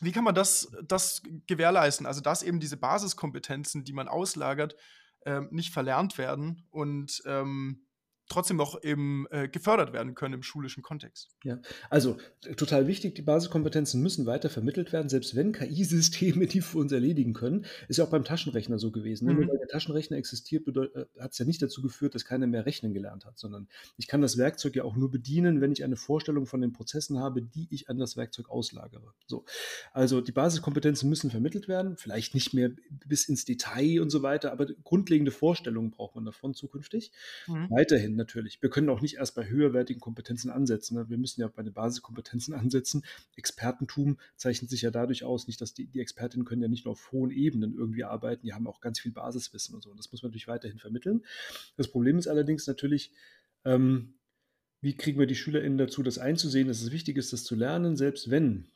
[0.00, 2.06] wie kann man das, das gewährleisten?
[2.06, 4.76] Also, dass eben diese Basiskompetenzen, die man auslagert,
[5.24, 7.85] ähm, nicht verlernt werden und ähm,
[8.28, 11.36] trotzdem noch eben äh, gefördert werden können im schulischen Kontext.
[11.44, 11.60] Ja,
[11.90, 12.16] also
[12.56, 17.34] total wichtig, die Basiskompetenzen müssen weiter vermittelt werden, selbst wenn KI-Systeme die für uns erledigen
[17.34, 17.66] können.
[17.88, 19.26] Ist ja auch beim Taschenrechner so gewesen.
[19.26, 19.34] Mhm.
[19.34, 22.66] Nur weil der Taschenrechner existiert, äh, hat es ja nicht dazu geführt, dass keiner mehr
[22.66, 25.96] rechnen gelernt hat, sondern ich kann das Werkzeug ja auch nur bedienen, wenn ich eine
[25.96, 29.12] Vorstellung von den Prozessen habe, die ich an das Werkzeug auslagere.
[29.26, 29.44] So.
[29.92, 32.70] Also die Basiskompetenzen müssen vermittelt werden, vielleicht nicht mehr
[33.06, 37.12] bis ins Detail und so weiter, aber grundlegende Vorstellungen braucht man davon zukünftig.
[37.46, 37.70] Mhm.
[37.70, 38.60] Weiterhin natürlich.
[38.62, 40.96] Wir können auch nicht erst bei höherwertigen Kompetenzen ansetzen.
[40.96, 41.08] Ne?
[41.08, 43.04] Wir müssen ja bei den Basiskompetenzen ansetzen.
[43.36, 46.92] Expertentum zeichnet sich ja dadurch aus, nicht, dass die, die Expertinnen können ja nicht nur
[46.92, 49.90] auf hohen Ebenen irgendwie arbeiten, die haben auch ganz viel Basiswissen und so.
[49.90, 51.24] Und das muss man natürlich weiterhin vermitteln.
[51.76, 53.12] Das Problem ist allerdings natürlich,
[53.64, 54.14] ähm,
[54.80, 57.96] wie kriegen wir die SchülerInnen dazu, das einzusehen, dass es wichtig ist, das zu lernen,
[57.96, 58.68] selbst wenn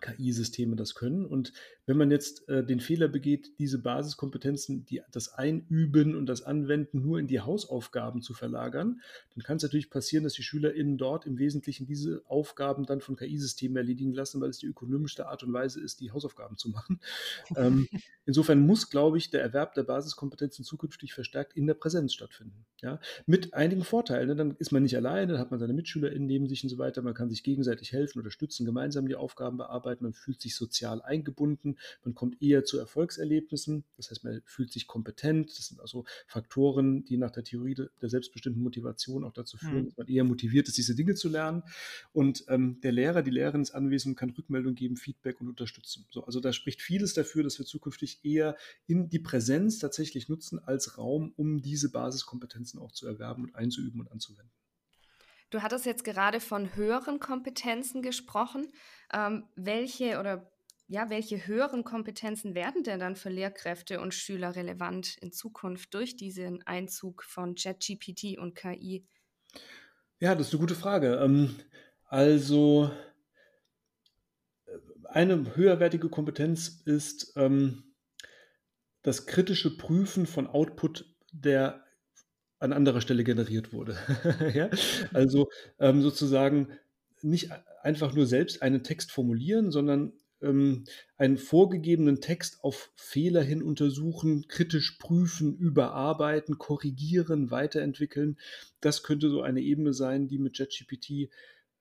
[0.00, 1.24] KI-Systeme das können.
[1.24, 1.52] Und
[1.86, 7.02] wenn man jetzt äh, den Fehler begeht, diese Basiskompetenzen, die, das Einüben und das Anwenden
[7.02, 9.00] nur in die Hausaufgaben zu verlagern,
[9.34, 13.16] dann kann es natürlich passieren, dass die SchülerInnen dort im Wesentlichen diese Aufgaben dann von
[13.16, 17.00] KI-Systemen erledigen lassen, weil es die ökonomischste Art und Weise ist, die Hausaufgaben zu machen.
[17.56, 17.88] ähm,
[18.26, 22.64] insofern muss, glaube ich, der Erwerb der Basiskompetenzen zukünftig verstärkt in der Präsenz stattfinden.
[22.80, 23.00] Ja?
[23.26, 24.28] Mit einigen Vorteilen.
[24.28, 24.36] Ne?
[24.36, 27.02] Dann ist man nicht alleine, dann hat man seine MitschülerInnen neben sich und so weiter.
[27.02, 29.81] Man kann sich gegenseitig helfen, unterstützen, gemeinsam die Aufgaben bearbeiten.
[29.84, 34.86] Man fühlt sich sozial eingebunden man kommt eher zu Erfolgserlebnissen, das heißt, man fühlt sich
[34.86, 35.56] kompetent.
[35.56, 39.84] Das sind also Faktoren, die nach der Theorie der selbstbestimmten Motivation auch dazu führen, mhm.
[39.86, 41.62] dass man eher motiviert ist, diese Dinge zu lernen.
[42.12, 46.06] Und ähm, der Lehrer, die Lehrerin ist anwesend, kann Rückmeldung geben, Feedback und unterstützen.
[46.10, 50.58] So, also da spricht vieles dafür, dass wir zukünftig eher in die Präsenz tatsächlich nutzen
[50.58, 54.50] als Raum, um diese Basiskompetenzen auch zu erwerben und einzuüben und anzuwenden.
[55.52, 58.72] Du hattest jetzt gerade von höheren Kompetenzen gesprochen.
[59.12, 60.50] Ähm, welche oder
[60.88, 66.16] ja, welche höheren Kompetenzen werden denn dann für Lehrkräfte und Schüler relevant in Zukunft durch
[66.16, 69.06] diesen Einzug von ChatGPT und KI?
[70.20, 71.16] Ja, das ist eine gute Frage.
[71.16, 71.54] Ähm,
[72.06, 72.90] also
[74.64, 77.94] äh, eine höherwertige Kompetenz ist ähm,
[79.02, 81.81] das kritische Prüfen von Output, der
[82.62, 83.96] an anderer Stelle generiert wurde.
[84.54, 84.70] ja?
[85.12, 85.48] Also
[85.78, 86.68] ähm, sozusagen
[87.20, 87.50] nicht
[87.82, 90.84] einfach nur selbst einen Text formulieren, sondern ähm,
[91.16, 98.38] einen vorgegebenen Text auf Fehler hin untersuchen, kritisch prüfen, überarbeiten, korrigieren, weiterentwickeln.
[98.80, 101.30] Das könnte so eine Ebene sein, die mit JetGPT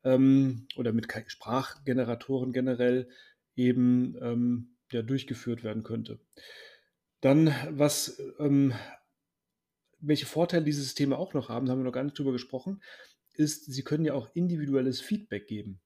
[0.03, 3.07] ähm, oder mit Sprachgeneratoren generell
[3.55, 6.19] eben ähm, ja, durchgeführt werden könnte.
[7.21, 8.73] Dann, was, ähm,
[10.01, 12.81] welche Vorteile diese Systeme auch noch haben, da haben wir noch gar nicht drüber gesprochen,
[13.33, 15.79] ist, sie können ja auch individuelles Feedback geben.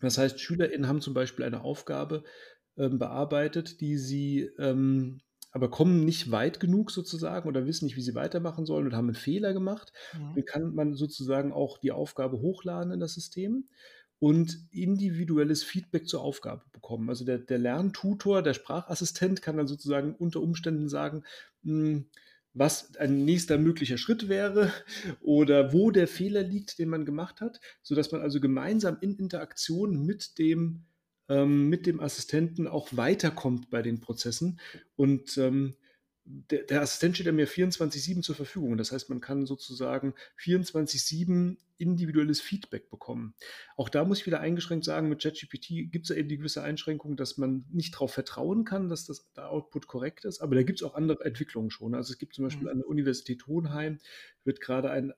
[0.00, 2.24] Das heißt, SchülerInnen haben zum Beispiel eine Aufgabe
[2.76, 8.02] ähm, bearbeitet, die sie ähm, aber kommen nicht weit genug sozusagen oder wissen nicht, wie
[8.02, 9.92] sie weitermachen sollen und haben einen Fehler gemacht.
[10.12, 10.34] Mhm.
[10.34, 13.66] Dann kann man sozusagen auch die Aufgabe hochladen in das System
[14.18, 17.08] und individuelles Feedback zur Aufgabe bekommen.
[17.08, 21.24] Also der, der Lerntutor, der Sprachassistent kann dann sozusagen unter Umständen sagen,
[21.62, 22.10] mh, hm,
[22.58, 24.72] was ein nächster möglicher Schritt wäre
[25.20, 30.04] oder wo der Fehler liegt, den man gemacht hat, sodass man also gemeinsam in Interaktion
[30.04, 30.84] mit dem,
[31.28, 34.60] ähm, mit dem Assistenten auch weiterkommt bei den Prozessen.
[34.96, 35.74] Und ähm,
[36.50, 38.76] der, der, Assistent steht mir 24-7 zur Verfügung.
[38.76, 43.34] Das heißt, man kann sozusagen 24-7 individuelles Feedback bekommen.
[43.76, 46.62] Auch da muss ich wieder eingeschränkt sagen, mit ChatGPT gibt es ja eben die gewisse
[46.62, 50.40] Einschränkung, dass man nicht darauf vertrauen kann, dass das der Output korrekt ist.
[50.40, 51.94] Aber da gibt es auch andere Entwicklungen schon.
[51.94, 52.72] Also es gibt zum Beispiel mhm.
[52.72, 54.00] an der Universität Hohenheim,
[54.44, 55.14] wird gerade ein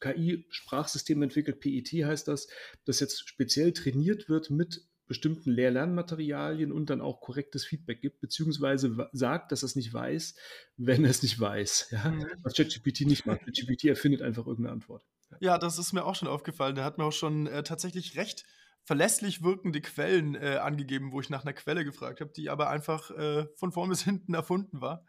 [0.00, 2.48] KI-Sprachsystem entwickelt, PET heißt das,
[2.84, 9.10] das jetzt speziell trainiert wird mit bestimmten Lehr-Lernmaterialien und dann auch korrektes Feedback gibt, beziehungsweise
[9.12, 10.34] sagt, dass es nicht weiß,
[10.78, 11.88] wenn es nicht weiß.
[11.90, 12.10] Ja?
[12.10, 12.26] Mhm.
[12.42, 13.40] Was ChatGPT nicht macht.
[13.40, 15.04] ChatGPT erfindet einfach irgendeine Antwort.
[15.40, 16.76] Ja, das ist mir auch schon aufgefallen.
[16.76, 18.46] Der hat mir auch schon äh, tatsächlich recht
[18.84, 23.10] verlässlich wirkende Quellen äh, angegeben, wo ich nach einer Quelle gefragt habe, die aber einfach
[23.10, 25.04] äh, von vorn bis hinten erfunden war.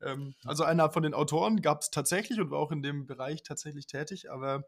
[0.00, 3.42] Ähm, also einer von den Autoren gab es tatsächlich und war auch in dem Bereich
[3.42, 4.62] tatsächlich tätig, aber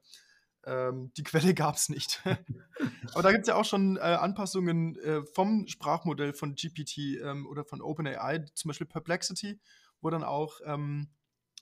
[0.65, 2.23] ähm, die Quelle gab es nicht.
[3.13, 7.47] Aber da gibt es ja auch schon äh, Anpassungen äh, vom Sprachmodell von GPT ähm,
[7.47, 9.61] oder von OpenAI, zum Beispiel Perplexity,
[10.01, 11.09] wo dann auch ähm,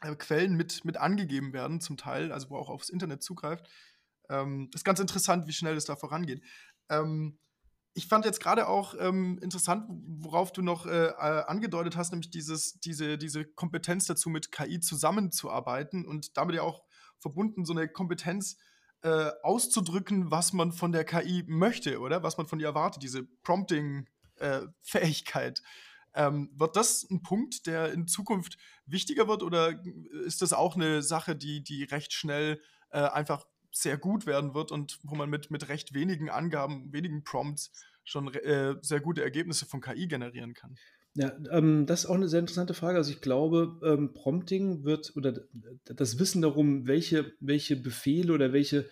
[0.00, 3.68] äh, Quellen mit, mit angegeben werden, zum Teil, also wo auch aufs Internet zugreift.
[4.28, 6.42] Ähm, ist ganz interessant, wie schnell es da vorangeht.
[6.88, 7.38] Ähm,
[7.94, 12.30] ich fand jetzt gerade auch ähm, interessant, worauf du noch äh, äh, angedeutet hast, nämlich
[12.30, 16.84] dieses, diese, diese Kompetenz dazu, mit KI zusammenzuarbeiten und damit ja auch
[17.18, 18.56] verbunden so eine Kompetenz,
[19.02, 22.22] äh, auszudrücken, was man von der KI möchte, oder?
[22.22, 25.62] Was man von ihr erwartet, diese Prompting-Fähigkeit.
[26.14, 29.78] Ähm, wird das ein Punkt, der in Zukunft wichtiger wird oder
[30.24, 34.72] ist das auch eine Sache, die, die recht schnell äh, einfach sehr gut werden wird
[34.72, 37.70] und wo man mit, mit recht wenigen Angaben, wenigen Prompts
[38.04, 40.76] schon äh, sehr gute Ergebnisse von KI generieren kann?
[41.18, 42.96] Ja, ähm, das ist auch eine sehr interessante Frage.
[42.96, 45.40] Also ich glaube, ähm, Prompting wird oder
[45.84, 48.88] das Wissen darum, welche, welche Befehle oder welche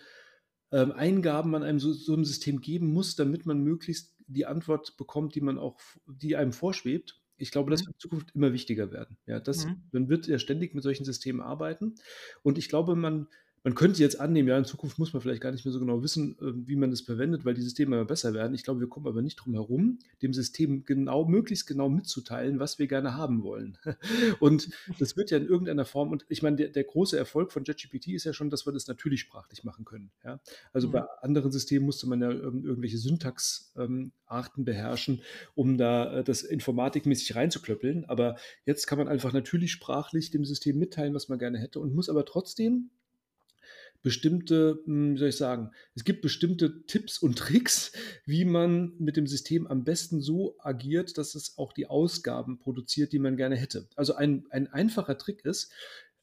[0.73, 4.97] ähm, Eingaben man einem so, so einem System geben muss, damit man möglichst die Antwort
[4.97, 7.17] bekommt, die man auch, die einem vorschwebt.
[7.37, 7.85] Ich glaube, das mhm.
[7.85, 9.15] wird in Zukunft immer wichtiger werden.
[9.25, 9.83] Ja, das, mhm.
[9.93, 11.95] Man wird ja ständig mit solchen Systemen arbeiten.
[12.43, 13.27] Und ich glaube, man
[13.67, 16.01] man könnte jetzt annehmen, ja, in Zukunft muss man vielleicht gar nicht mehr so genau
[16.01, 18.53] wissen, äh, wie man das verwendet, weil die Systeme immer besser werden.
[18.53, 22.79] Ich glaube, wir kommen aber nicht drum herum, dem System genau, möglichst genau mitzuteilen, was
[22.79, 23.77] wir gerne haben wollen.
[24.39, 27.65] Und das wird ja in irgendeiner Form, und ich meine, der, der große Erfolg von
[27.65, 30.11] JetGPT ist ja schon, dass wir das natürlich sprachlich machen können.
[30.23, 30.39] Ja?
[30.71, 30.93] Also mhm.
[30.93, 35.21] bei anderen Systemen musste man ja irgendwelche Syntaxarten ähm, beherrschen,
[35.55, 38.05] um da äh, das informatikmäßig reinzuklöppeln.
[38.05, 41.93] Aber jetzt kann man einfach natürlich sprachlich dem System mitteilen, was man gerne hätte und
[41.93, 42.91] muss aber trotzdem
[44.07, 47.91] bestimmte, hm, wie soll ich sagen, es gibt bestimmte Tipps und Tricks,
[48.25, 53.11] wie man mit dem System am besten so agiert, dass es auch die Ausgaben produziert,
[53.11, 53.89] die man gerne hätte.
[53.97, 55.73] Also ein, ein einfacher Trick ist,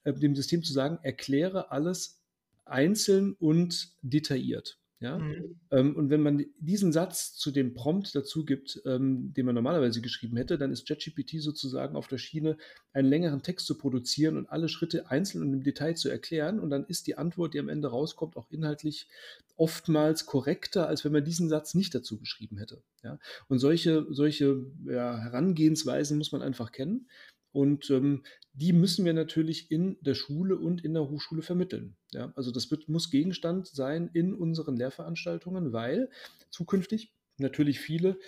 [0.04, 2.22] äh, dem System zu sagen, erkläre alles
[2.64, 4.78] einzeln und detailliert.
[5.00, 5.18] Ja?
[5.18, 5.60] Mhm.
[5.70, 10.00] Ähm, und wenn man diesen Satz zu dem Prompt dazu gibt, ähm, den man normalerweise
[10.00, 12.56] geschrieben hätte, dann ist ChatGPT sozusagen auf der Schiene,
[12.92, 16.60] einen längeren Text zu produzieren und alle Schritte einzeln und im Detail zu erklären.
[16.60, 19.08] Und dann ist die Antwort, die am Ende rauskommt, auch inhaltlich
[19.56, 22.82] oftmals korrekter, als wenn man diesen Satz nicht dazu geschrieben hätte.
[23.02, 23.18] Ja?
[23.48, 27.08] Und solche, solche ja, Herangehensweisen muss man einfach kennen.
[27.54, 31.96] Und ähm, die müssen wir natürlich in der Schule und in der Hochschule vermitteln.
[32.10, 36.10] Ja, also das wird, muss Gegenstand sein in unseren Lehrveranstaltungen, weil
[36.50, 38.18] zukünftig natürlich viele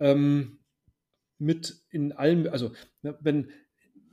[0.00, 0.60] ähm,
[1.38, 3.50] mit in allem, also wenn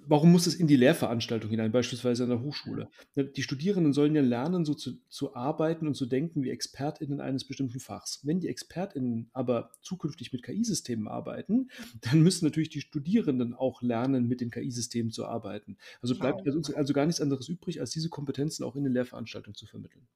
[0.10, 2.89] warum muss es in die Lehrveranstaltung hinein, beispielsweise an der Hochschule?
[3.15, 7.22] Ne, die Studierenden sollen ja lernen, so zu, zu arbeiten und zu denken wie ExpertInnen
[7.22, 8.26] eines bestimmten Fachs.
[8.26, 11.69] Wenn die ExpertInnen aber zukünftig mit KI-Systemen arbeiten,
[12.02, 15.78] dann müssen natürlich die Studierenden auch lernen, mit den KI-Systemen zu arbeiten.
[16.02, 16.58] Also bleibt genau.
[16.58, 20.08] uns also gar nichts anderes übrig, als diese Kompetenzen auch in den Lehrveranstaltungen zu vermitteln.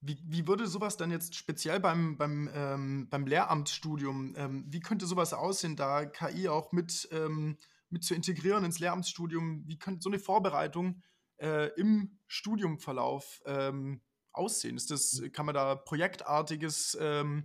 [0.00, 5.06] Wie, wie würde sowas dann jetzt speziell beim, beim, ähm, beim Lehramtsstudium, ähm, wie könnte
[5.06, 7.56] sowas aussehen, da KI auch mit ähm,
[7.90, 9.64] mit zu integrieren ins Lehramtsstudium?
[9.66, 11.02] Wie könnte so eine Vorbereitung
[11.38, 14.76] äh, im Studiumverlauf ähm, aussehen?
[14.76, 17.44] Ist das, kann man da projektartiges ähm,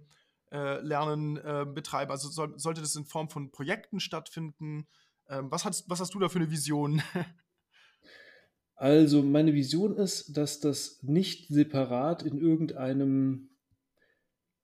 [0.51, 2.11] äh, Lernen äh, betreiben?
[2.11, 4.87] Also soll, sollte das in Form von Projekten stattfinden?
[5.27, 7.01] Ähm, was, hast, was hast du da für eine Vision?
[8.75, 13.49] also meine Vision ist, dass das nicht separat in irgendeinem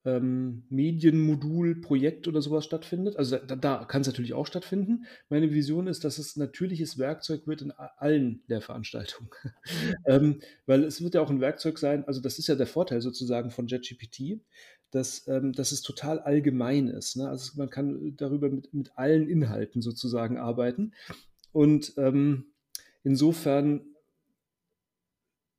[0.06, 3.18] ähm, Medienmodul, Projekt oder sowas stattfindet.
[3.18, 5.06] Also da, da kann es natürlich auch stattfinden.
[5.30, 9.30] Meine Vision ist, dass es natürliches Werkzeug wird in allen Lehrveranstaltungen.
[9.44, 9.92] Mhm.
[10.06, 13.02] ähm, weil es wird ja auch ein Werkzeug sein, also das ist ja der Vorteil
[13.02, 14.42] sozusagen von JetGPT,
[14.92, 17.18] dass, ähm, dass es total allgemein ist.
[17.18, 17.28] Ne?
[17.28, 20.94] Also man kann darüber mit, mit allen Inhalten sozusagen arbeiten.
[21.52, 22.46] Und ähm,
[23.04, 23.82] insofern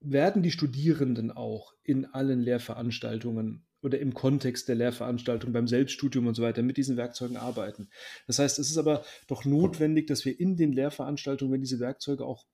[0.01, 6.35] werden die Studierenden auch in allen Lehrveranstaltungen oder im Kontext der Lehrveranstaltung, beim Selbststudium und
[6.35, 7.89] so weiter mit diesen Werkzeugen arbeiten.
[8.27, 12.25] Das heißt, es ist aber doch notwendig, dass wir in den Lehrveranstaltungen, wenn diese Werkzeuge
[12.25, 12.45] auch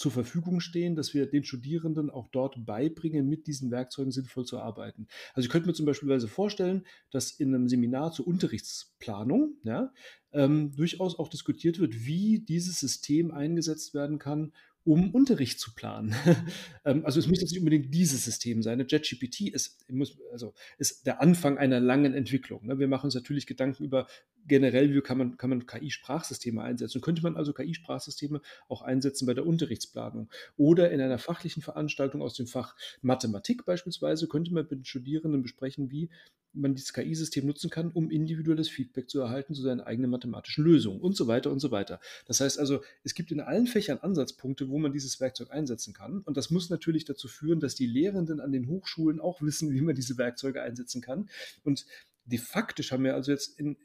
[0.00, 4.58] zur Verfügung stehen, dass wir den Studierenden auch dort beibringen, mit diesen Werkzeugen sinnvoll zu
[4.58, 5.06] arbeiten.
[5.34, 9.92] Also ich könnte mir zum Beispiel vorstellen, dass in einem Seminar zur Unterrichtsplanung ja,
[10.32, 16.14] ähm, durchaus auch diskutiert wird, wie dieses System eingesetzt werden kann, um Unterricht zu planen.
[16.82, 18.78] Ähm, also es muss nicht unbedingt dieses System sein.
[18.78, 22.64] JetGPT ist, muss, also ist der Anfang einer langen Entwicklung.
[22.66, 22.78] Ne?
[22.78, 24.06] Wir machen uns natürlich Gedanken über
[24.46, 27.02] generell, wie kann man, kann man KI-Sprachsysteme einsetzen.
[27.02, 28.40] Könnte man also KI-Sprachsysteme
[28.70, 30.30] auch einsetzen bei der Unterrichtsplanung.
[30.56, 35.42] Oder in einer fachlichen Veranstaltung aus dem Fach Mathematik beispielsweise, könnte man mit den Studierenden
[35.42, 36.08] besprechen, wie
[36.52, 41.00] man dieses KI-System nutzen kann, um individuelles Feedback zu erhalten zu seinen eigenen mathematischen Lösungen
[41.00, 42.00] und so weiter und so weiter.
[42.26, 46.20] Das heißt also, es gibt in allen Fächern Ansatzpunkte, wo man dieses Werkzeug einsetzen kann.
[46.22, 49.80] Und das muss natürlich dazu führen, dass die Lehrenden an den Hochschulen auch wissen, wie
[49.80, 51.28] man diese Werkzeuge einsetzen kann.
[51.62, 51.86] Und
[52.24, 53.76] de facto haben wir also jetzt in,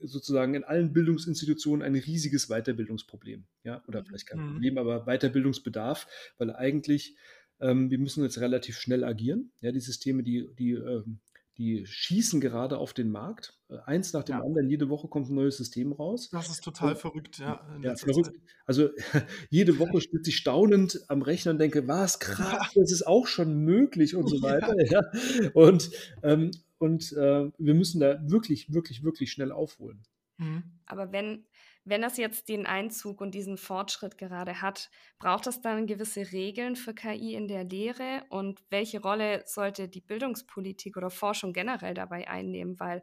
[0.00, 3.44] sozusagen in allen Bildungsinstitutionen ein riesiges Weiterbildungsproblem.
[3.64, 4.52] Ja, oder vielleicht kein mhm.
[4.52, 6.06] Problem, aber Weiterbildungsbedarf,
[6.38, 7.16] weil eigentlich
[7.60, 9.52] ähm, wir müssen jetzt relativ schnell agieren.
[9.60, 11.20] Ja, die Systeme, die, die ähm,
[11.58, 13.58] die schießen gerade auf den Markt.
[13.68, 14.42] Äh, eins nach dem ja.
[14.42, 16.30] anderen, jede Woche kommt ein neues System raus.
[16.30, 17.60] Das ist total und, verrückt, ja.
[17.82, 18.32] ja verrückt.
[18.66, 18.88] Also
[19.50, 23.64] jede Woche sitze ich staunend am Rechner und denke, was krass, das ist auch schon
[23.64, 24.74] möglich und so weiter.
[24.90, 25.02] Ja.
[25.54, 25.90] Und,
[26.22, 30.02] ähm, und äh, wir müssen da wirklich, wirklich, wirklich schnell aufholen.
[30.38, 30.62] Mhm.
[30.86, 31.44] Aber wenn,
[31.84, 36.76] wenn das jetzt den Einzug und diesen Fortschritt gerade hat, braucht es dann gewisse Regeln
[36.76, 38.22] für KI in der Lehre?
[38.28, 42.78] Und welche Rolle sollte die Bildungspolitik oder Forschung generell dabei einnehmen?
[42.78, 43.02] Weil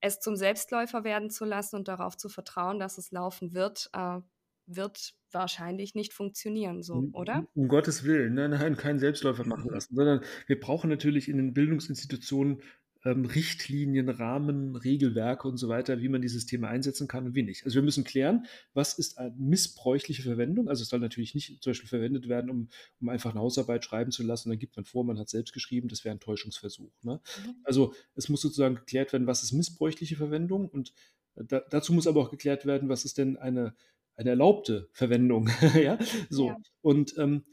[0.00, 4.20] es zum Selbstläufer werden zu lassen und darauf zu vertrauen, dass es laufen wird, äh,
[4.66, 7.46] wird wahrscheinlich nicht funktionieren, so, oder?
[7.54, 11.52] Um Gottes Willen, nein, nein, keinen Selbstläufer machen lassen, sondern wir brauchen natürlich in den
[11.52, 12.62] Bildungsinstitutionen
[13.04, 17.42] ähm, Richtlinien, Rahmen, Regelwerke und so weiter, wie man die Systeme einsetzen kann und wie
[17.42, 17.64] nicht.
[17.64, 20.68] Also wir müssen klären, was ist eine missbräuchliche Verwendung.
[20.68, 22.68] Also es soll natürlich nicht zum Beispiel verwendet werden, um,
[23.00, 24.48] um einfach eine Hausarbeit schreiben zu lassen.
[24.48, 26.92] Dann gibt man vor, man hat selbst geschrieben, das wäre ein Täuschungsversuch.
[27.02, 27.20] Ne?
[27.44, 27.54] Mhm.
[27.64, 30.92] Also es muss sozusagen geklärt werden, was ist missbräuchliche Verwendung und
[31.36, 33.74] da, dazu muss aber auch geklärt werden, was ist denn eine,
[34.16, 35.48] eine erlaubte Verwendung.
[35.74, 35.98] ja,
[36.30, 36.48] so.
[36.48, 36.56] Ja.
[36.80, 37.44] Und ähm,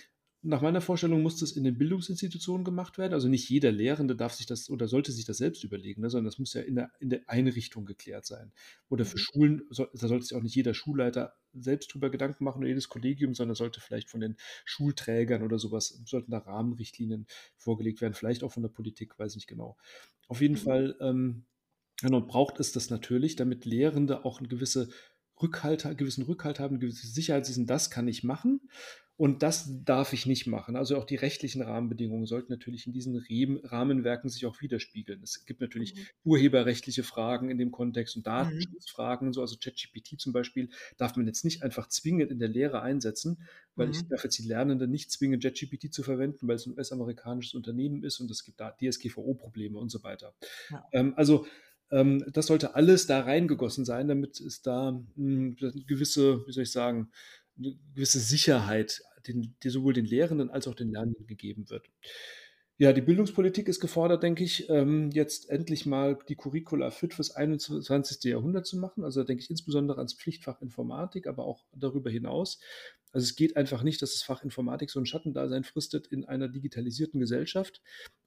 [0.43, 3.13] nach meiner Vorstellung muss das in den Bildungsinstitutionen gemacht werden.
[3.13, 6.25] Also nicht jeder Lehrende darf sich das oder sollte sich das selbst überlegen, ne, sondern
[6.25, 8.51] das muss ja in der, in der Einrichtung geklärt sein.
[8.89, 9.21] Oder für mhm.
[9.21, 12.89] Schulen, so, da sollte sich auch nicht jeder Schulleiter selbst drüber Gedanken machen oder jedes
[12.89, 17.27] Kollegium, sondern sollte vielleicht von den Schulträgern oder sowas, sollten da Rahmenrichtlinien
[17.58, 19.77] vorgelegt werden, vielleicht auch von der Politik, weiß nicht genau.
[20.27, 20.60] Auf jeden mhm.
[20.60, 21.45] Fall ähm,
[22.01, 24.89] genau, braucht es das natürlich, damit Lehrende auch eine gewisse
[25.41, 28.62] Rückhalt, gewissen Rückhalt haben, gewisse Sicherheit wissen, das kann ich machen.
[29.21, 30.75] Und das darf ich nicht machen.
[30.75, 33.15] Also auch die rechtlichen Rahmenbedingungen sollten natürlich in diesen
[33.63, 35.21] Rahmenwerken sich auch widerspiegeln.
[35.21, 35.99] Es gibt natürlich mhm.
[36.23, 38.32] urheberrechtliche Fragen in dem Kontext und mhm.
[38.32, 39.41] Datenschutzfragen und so.
[39.41, 43.89] Also ChatGPT zum Beispiel darf man jetzt nicht einfach zwingend in der Lehre einsetzen, weil
[43.89, 43.93] mhm.
[43.93, 48.04] ich darf jetzt die Lernenden nicht zwingen, ChatGPT zu verwenden, weil es ein US-amerikanisches Unternehmen
[48.04, 50.34] ist und es gibt da DSGVO-Probleme und so weiter.
[50.71, 50.84] Ja.
[50.93, 51.45] Ähm, also
[51.91, 56.71] das sollte alles da reingegossen sein, damit es da mh, hm, gewisse, wie soll ich
[56.71, 57.12] sagen,
[57.58, 61.88] eine gewisse Sicherheit den, die sowohl den Lehrenden als auch den Lernenden gegeben wird.
[62.77, 67.30] Ja, die Bildungspolitik ist gefordert, denke ich, ähm, jetzt endlich mal die Curricula fit fürs
[67.30, 68.23] 21.
[68.23, 69.04] Jahrhundert zu machen.
[69.04, 72.60] Also da denke ich insbesondere ans Pflichtfach Informatik, aber auch darüber hinaus.
[73.12, 76.47] Also es geht einfach nicht, dass das Fach Informatik so ein Schattendasein fristet in einer
[76.47, 77.82] digitalisierten Gesellschaft.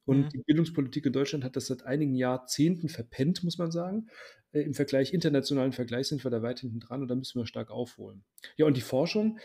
[0.05, 0.29] Und mhm.
[0.29, 4.07] die Bildungspolitik in Deutschland hat das seit einigen Jahrzehnten verpennt, muss man sagen.
[4.51, 7.47] Äh, Im Vergleich, internationalen Vergleich sind wir da weit hinten dran und da müssen wir
[7.47, 8.23] stark aufholen.
[8.57, 9.39] Ja, und die Forschung,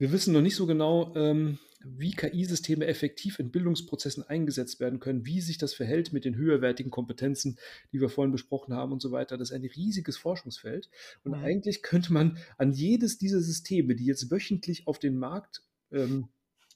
[0.00, 5.26] wir wissen noch nicht so genau, ähm, wie KI-Systeme effektiv in Bildungsprozessen eingesetzt werden können,
[5.26, 7.58] wie sich das verhält mit den höherwertigen Kompetenzen,
[7.92, 9.36] die wir vorhin besprochen haben und so weiter.
[9.36, 10.88] Das ist ein riesiges Forschungsfeld.
[11.22, 11.44] Und mhm.
[11.44, 16.28] eigentlich könnte man an jedes dieser Systeme, die jetzt wöchentlich auf den Markt ähm,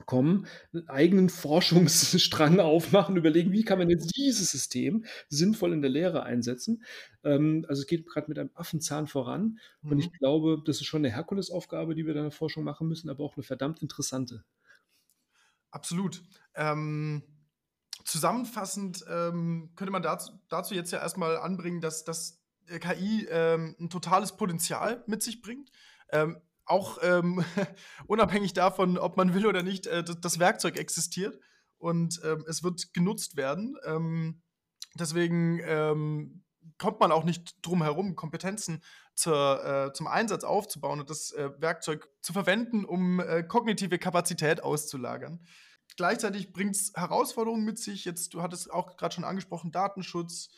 [0.06, 5.90] kommen, einen eigenen Forschungsstrang aufmachen, überlegen, wie kann man jetzt dieses System sinnvoll in der
[5.90, 6.82] Lehre einsetzen.
[7.22, 9.92] Ähm, also es geht gerade mit einem Affenzahn voran mhm.
[9.92, 10.16] und ich mhm.
[10.18, 13.24] glaube, das ist schon eine Herkulesaufgabe, die wir da in der Forschung machen müssen, aber
[13.24, 14.44] auch eine verdammt interessante.
[15.70, 16.22] Absolut.
[16.54, 17.22] Ähm,
[18.04, 23.90] zusammenfassend ähm, könnte man dazu, dazu, jetzt ja erstmal anbringen, dass, dass KI ähm, ein
[23.90, 25.70] totales Potenzial mit sich bringt.
[26.10, 27.44] Ähm, auch ähm,
[28.06, 31.38] unabhängig davon, ob man will oder nicht, äh, das Werkzeug existiert
[31.78, 33.76] und ähm, es wird genutzt werden.
[33.84, 34.42] Ähm,
[34.94, 36.44] deswegen ähm,
[36.78, 38.82] kommt man auch nicht drum herum, Kompetenzen
[39.14, 44.62] zur, äh, zum Einsatz aufzubauen und das äh, Werkzeug zu verwenden, um äh, kognitive Kapazität
[44.62, 45.44] auszulagern.
[45.96, 48.04] Gleichzeitig bringt es Herausforderungen mit sich.
[48.04, 50.48] Jetzt, du hattest auch gerade schon angesprochen, Datenschutz.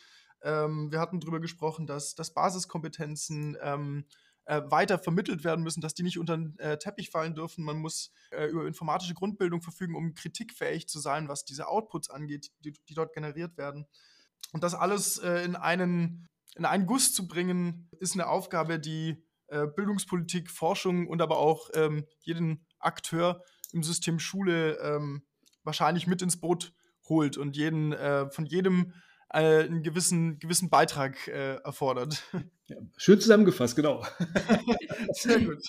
[0.43, 4.05] Ähm, wir hatten darüber gesprochen, dass, dass Basiskompetenzen ähm,
[4.47, 7.65] äh, weiter vermittelt werden müssen, dass die nicht unter den äh, Teppich fallen dürfen.
[7.65, 12.51] Man muss äh, über informatische Grundbildung verfügen, um kritikfähig zu sein, was diese Outputs angeht,
[12.61, 13.87] die, die dort generiert werden.
[14.53, 19.25] Und das alles äh, in, einen, in einen Guss zu bringen, ist eine Aufgabe, die
[19.49, 25.27] äh, Bildungspolitik, Forschung und aber auch ähm, jeden Akteur im System Schule ähm,
[25.65, 26.73] wahrscheinlich mit ins Boot
[27.09, 28.93] holt und jeden, äh, von jedem
[29.31, 32.23] äh, einen gewissen, gewissen Beitrag äh, erfordert.
[32.69, 34.05] Ja, schön zusammengefasst, genau.
[35.13, 35.63] Sehr gut.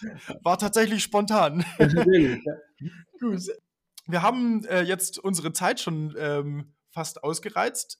[0.43, 1.65] War tatsächlich spontan.
[1.77, 2.53] Sehr gut, ja.
[3.19, 3.41] gut.
[4.07, 7.99] Wir haben äh, jetzt unsere Zeit schon ähm, fast ausgereizt,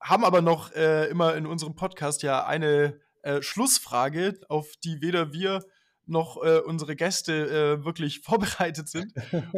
[0.00, 5.32] haben aber noch äh, immer in unserem Podcast ja eine äh, Schlussfrage, auf die weder
[5.32, 5.64] wir
[6.10, 9.12] noch äh, unsere Gäste äh, wirklich vorbereitet sind.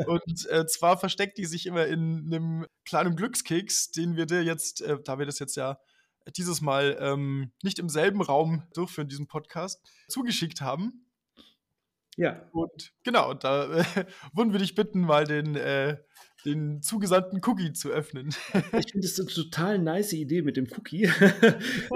[0.06, 4.82] Und äh, zwar versteckt die sich immer in einem kleinen Glückskeks, den wir dir jetzt,
[4.82, 5.78] äh, da wir das jetzt ja
[6.36, 11.06] dieses Mal ähm, nicht im selben Raum durchführen, diesen Podcast, zugeschickt haben.
[12.16, 12.48] Ja.
[12.52, 13.84] Und genau, da äh,
[14.34, 15.96] würden wir dich bitten, mal den, äh,
[16.44, 18.34] den zugesandten Cookie zu öffnen.
[18.78, 21.10] Ich finde das eine total nice Idee mit dem Cookie.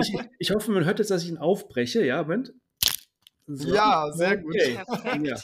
[0.00, 2.04] ich, ich, hoffe, man hört jetzt, dass ich ihn aufbreche.
[2.04, 2.52] Ja, Moment.
[3.46, 3.74] So.
[3.74, 4.54] Ja, sehr gut.
[5.22, 5.36] Ja.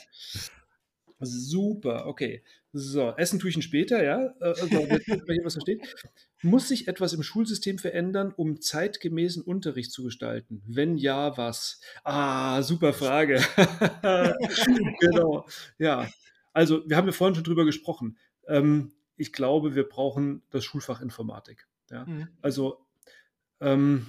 [1.24, 2.42] Super, okay.
[2.72, 4.34] So, Essen tue ich ihn später, ja?
[4.40, 5.82] Äh, also, hier was versteht.
[6.42, 10.62] Muss sich etwas im Schulsystem verändern, um zeitgemäßen Unterricht zu gestalten?
[10.66, 11.80] Wenn ja, was?
[12.02, 13.40] Ah, super Frage.
[15.00, 15.46] genau,
[15.78, 16.08] ja.
[16.52, 18.18] Also, wir haben ja vorhin schon drüber gesprochen.
[18.48, 21.68] Ähm, ich glaube, wir brauchen das Schulfach Informatik.
[21.90, 22.06] Ja?
[22.06, 22.28] Mhm.
[22.40, 22.78] Also,
[23.60, 24.06] ähm,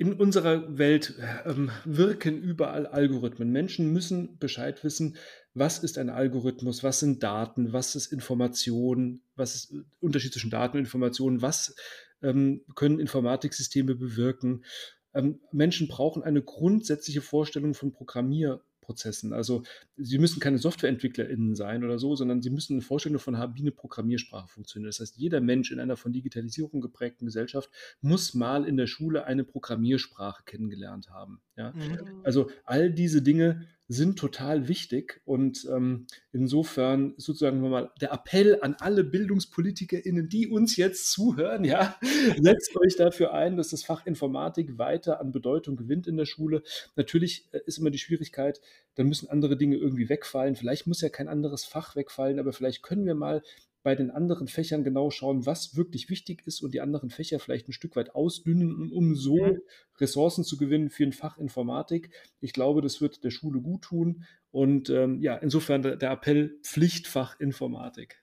[0.00, 3.50] in unserer Welt ähm, wirken überall Algorithmen.
[3.50, 5.18] Menschen müssen Bescheid wissen,
[5.52, 10.48] was ist ein Algorithmus, was sind Daten, was ist Information, was ist äh, Unterschied zwischen
[10.48, 11.76] Daten und Information, was
[12.22, 14.64] ähm, können Informatiksysteme bewirken.
[15.12, 19.32] Ähm, Menschen brauchen eine grundsätzliche Vorstellung von Programmier Prozessen.
[19.32, 19.62] Also
[19.96, 23.60] sie müssen keine SoftwareentwicklerInnen sein oder so, sondern sie müssen eine Vorstellung davon haben, wie
[23.60, 24.92] eine Programmiersprache funktioniert.
[24.92, 27.70] Das heißt, jeder Mensch in einer von Digitalisierung geprägten Gesellschaft
[28.00, 31.40] muss mal in der Schule eine Programmiersprache kennengelernt haben.
[31.56, 31.70] Ja?
[31.70, 32.22] Mhm.
[32.24, 38.76] Also all diese Dinge sind total wichtig und ähm, insofern sozusagen mal der Appell an
[38.78, 41.98] alle BildungspolitikerInnen, die uns jetzt zuhören, ja,
[42.40, 46.62] setzt euch dafür ein, dass das Fach Informatik weiter an Bedeutung gewinnt in der Schule.
[46.94, 48.60] Natürlich äh, ist immer die Schwierigkeit,
[48.94, 50.54] dann müssen andere Dinge irgendwie wegfallen.
[50.54, 53.42] Vielleicht muss ja kein anderes Fach wegfallen, aber vielleicht können wir mal
[53.82, 57.68] bei den anderen Fächern genau schauen, was wirklich wichtig ist und die anderen Fächer vielleicht
[57.68, 59.60] ein Stück weit ausdünnen, um so mhm.
[59.98, 62.10] Ressourcen zu gewinnen für ein Fach Informatik.
[62.40, 64.24] Ich glaube, das wird der Schule gut tun.
[64.50, 68.22] Und ähm, ja, insofern der, der Appell Pflichtfach Informatik.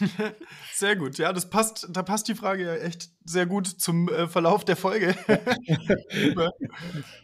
[0.72, 4.26] Sehr gut, ja, das passt, da passt die Frage ja echt sehr gut zum äh,
[4.26, 5.14] Verlauf der Folge.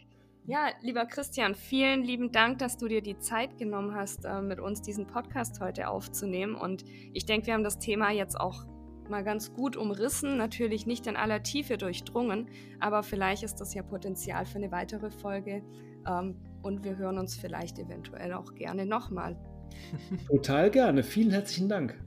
[0.51, 4.59] Ja, lieber Christian, vielen lieben Dank, dass du dir die Zeit genommen hast, äh, mit
[4.59, 6.55] uns diesen Podcast heute aufzunehmen.
[6.55, 6.83] Und
[7.13, 8.65] ich denke, wir haben das Thema jetzt auch
[9.09, 12.49] mal ganz gut umrissen, natürlich nicht in aller Tiefe durchdrungen,
[12.81, 15.63] aber vielleicht ist das ja Potenzial für eine weitere Folge.
[16.05, 19.37] Ähm, und wir hören uns vielleicht eventuell auch gerne nochmal.
[20.27, 21.03] Total gerne.
[21.03, 21.97] Vielen herzlichen Dank.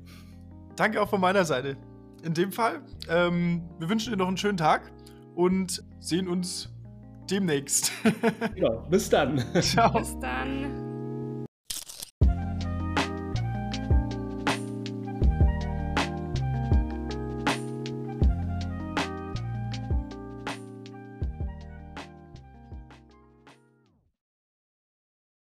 [0.77, 1.79] Danke auch von meiner Seite.
[2.23, 4.93] In dem Fall, ähm, wir wünschen dir noch einen schönen Tag
[5.35, 6.74] und sehen uns
[7.31, 7.93] demnächst.
[8.57, 9.45] ja, bis dann.
[9.61, 9.99] Ciao.
[9.99, 10.84] Bis dann.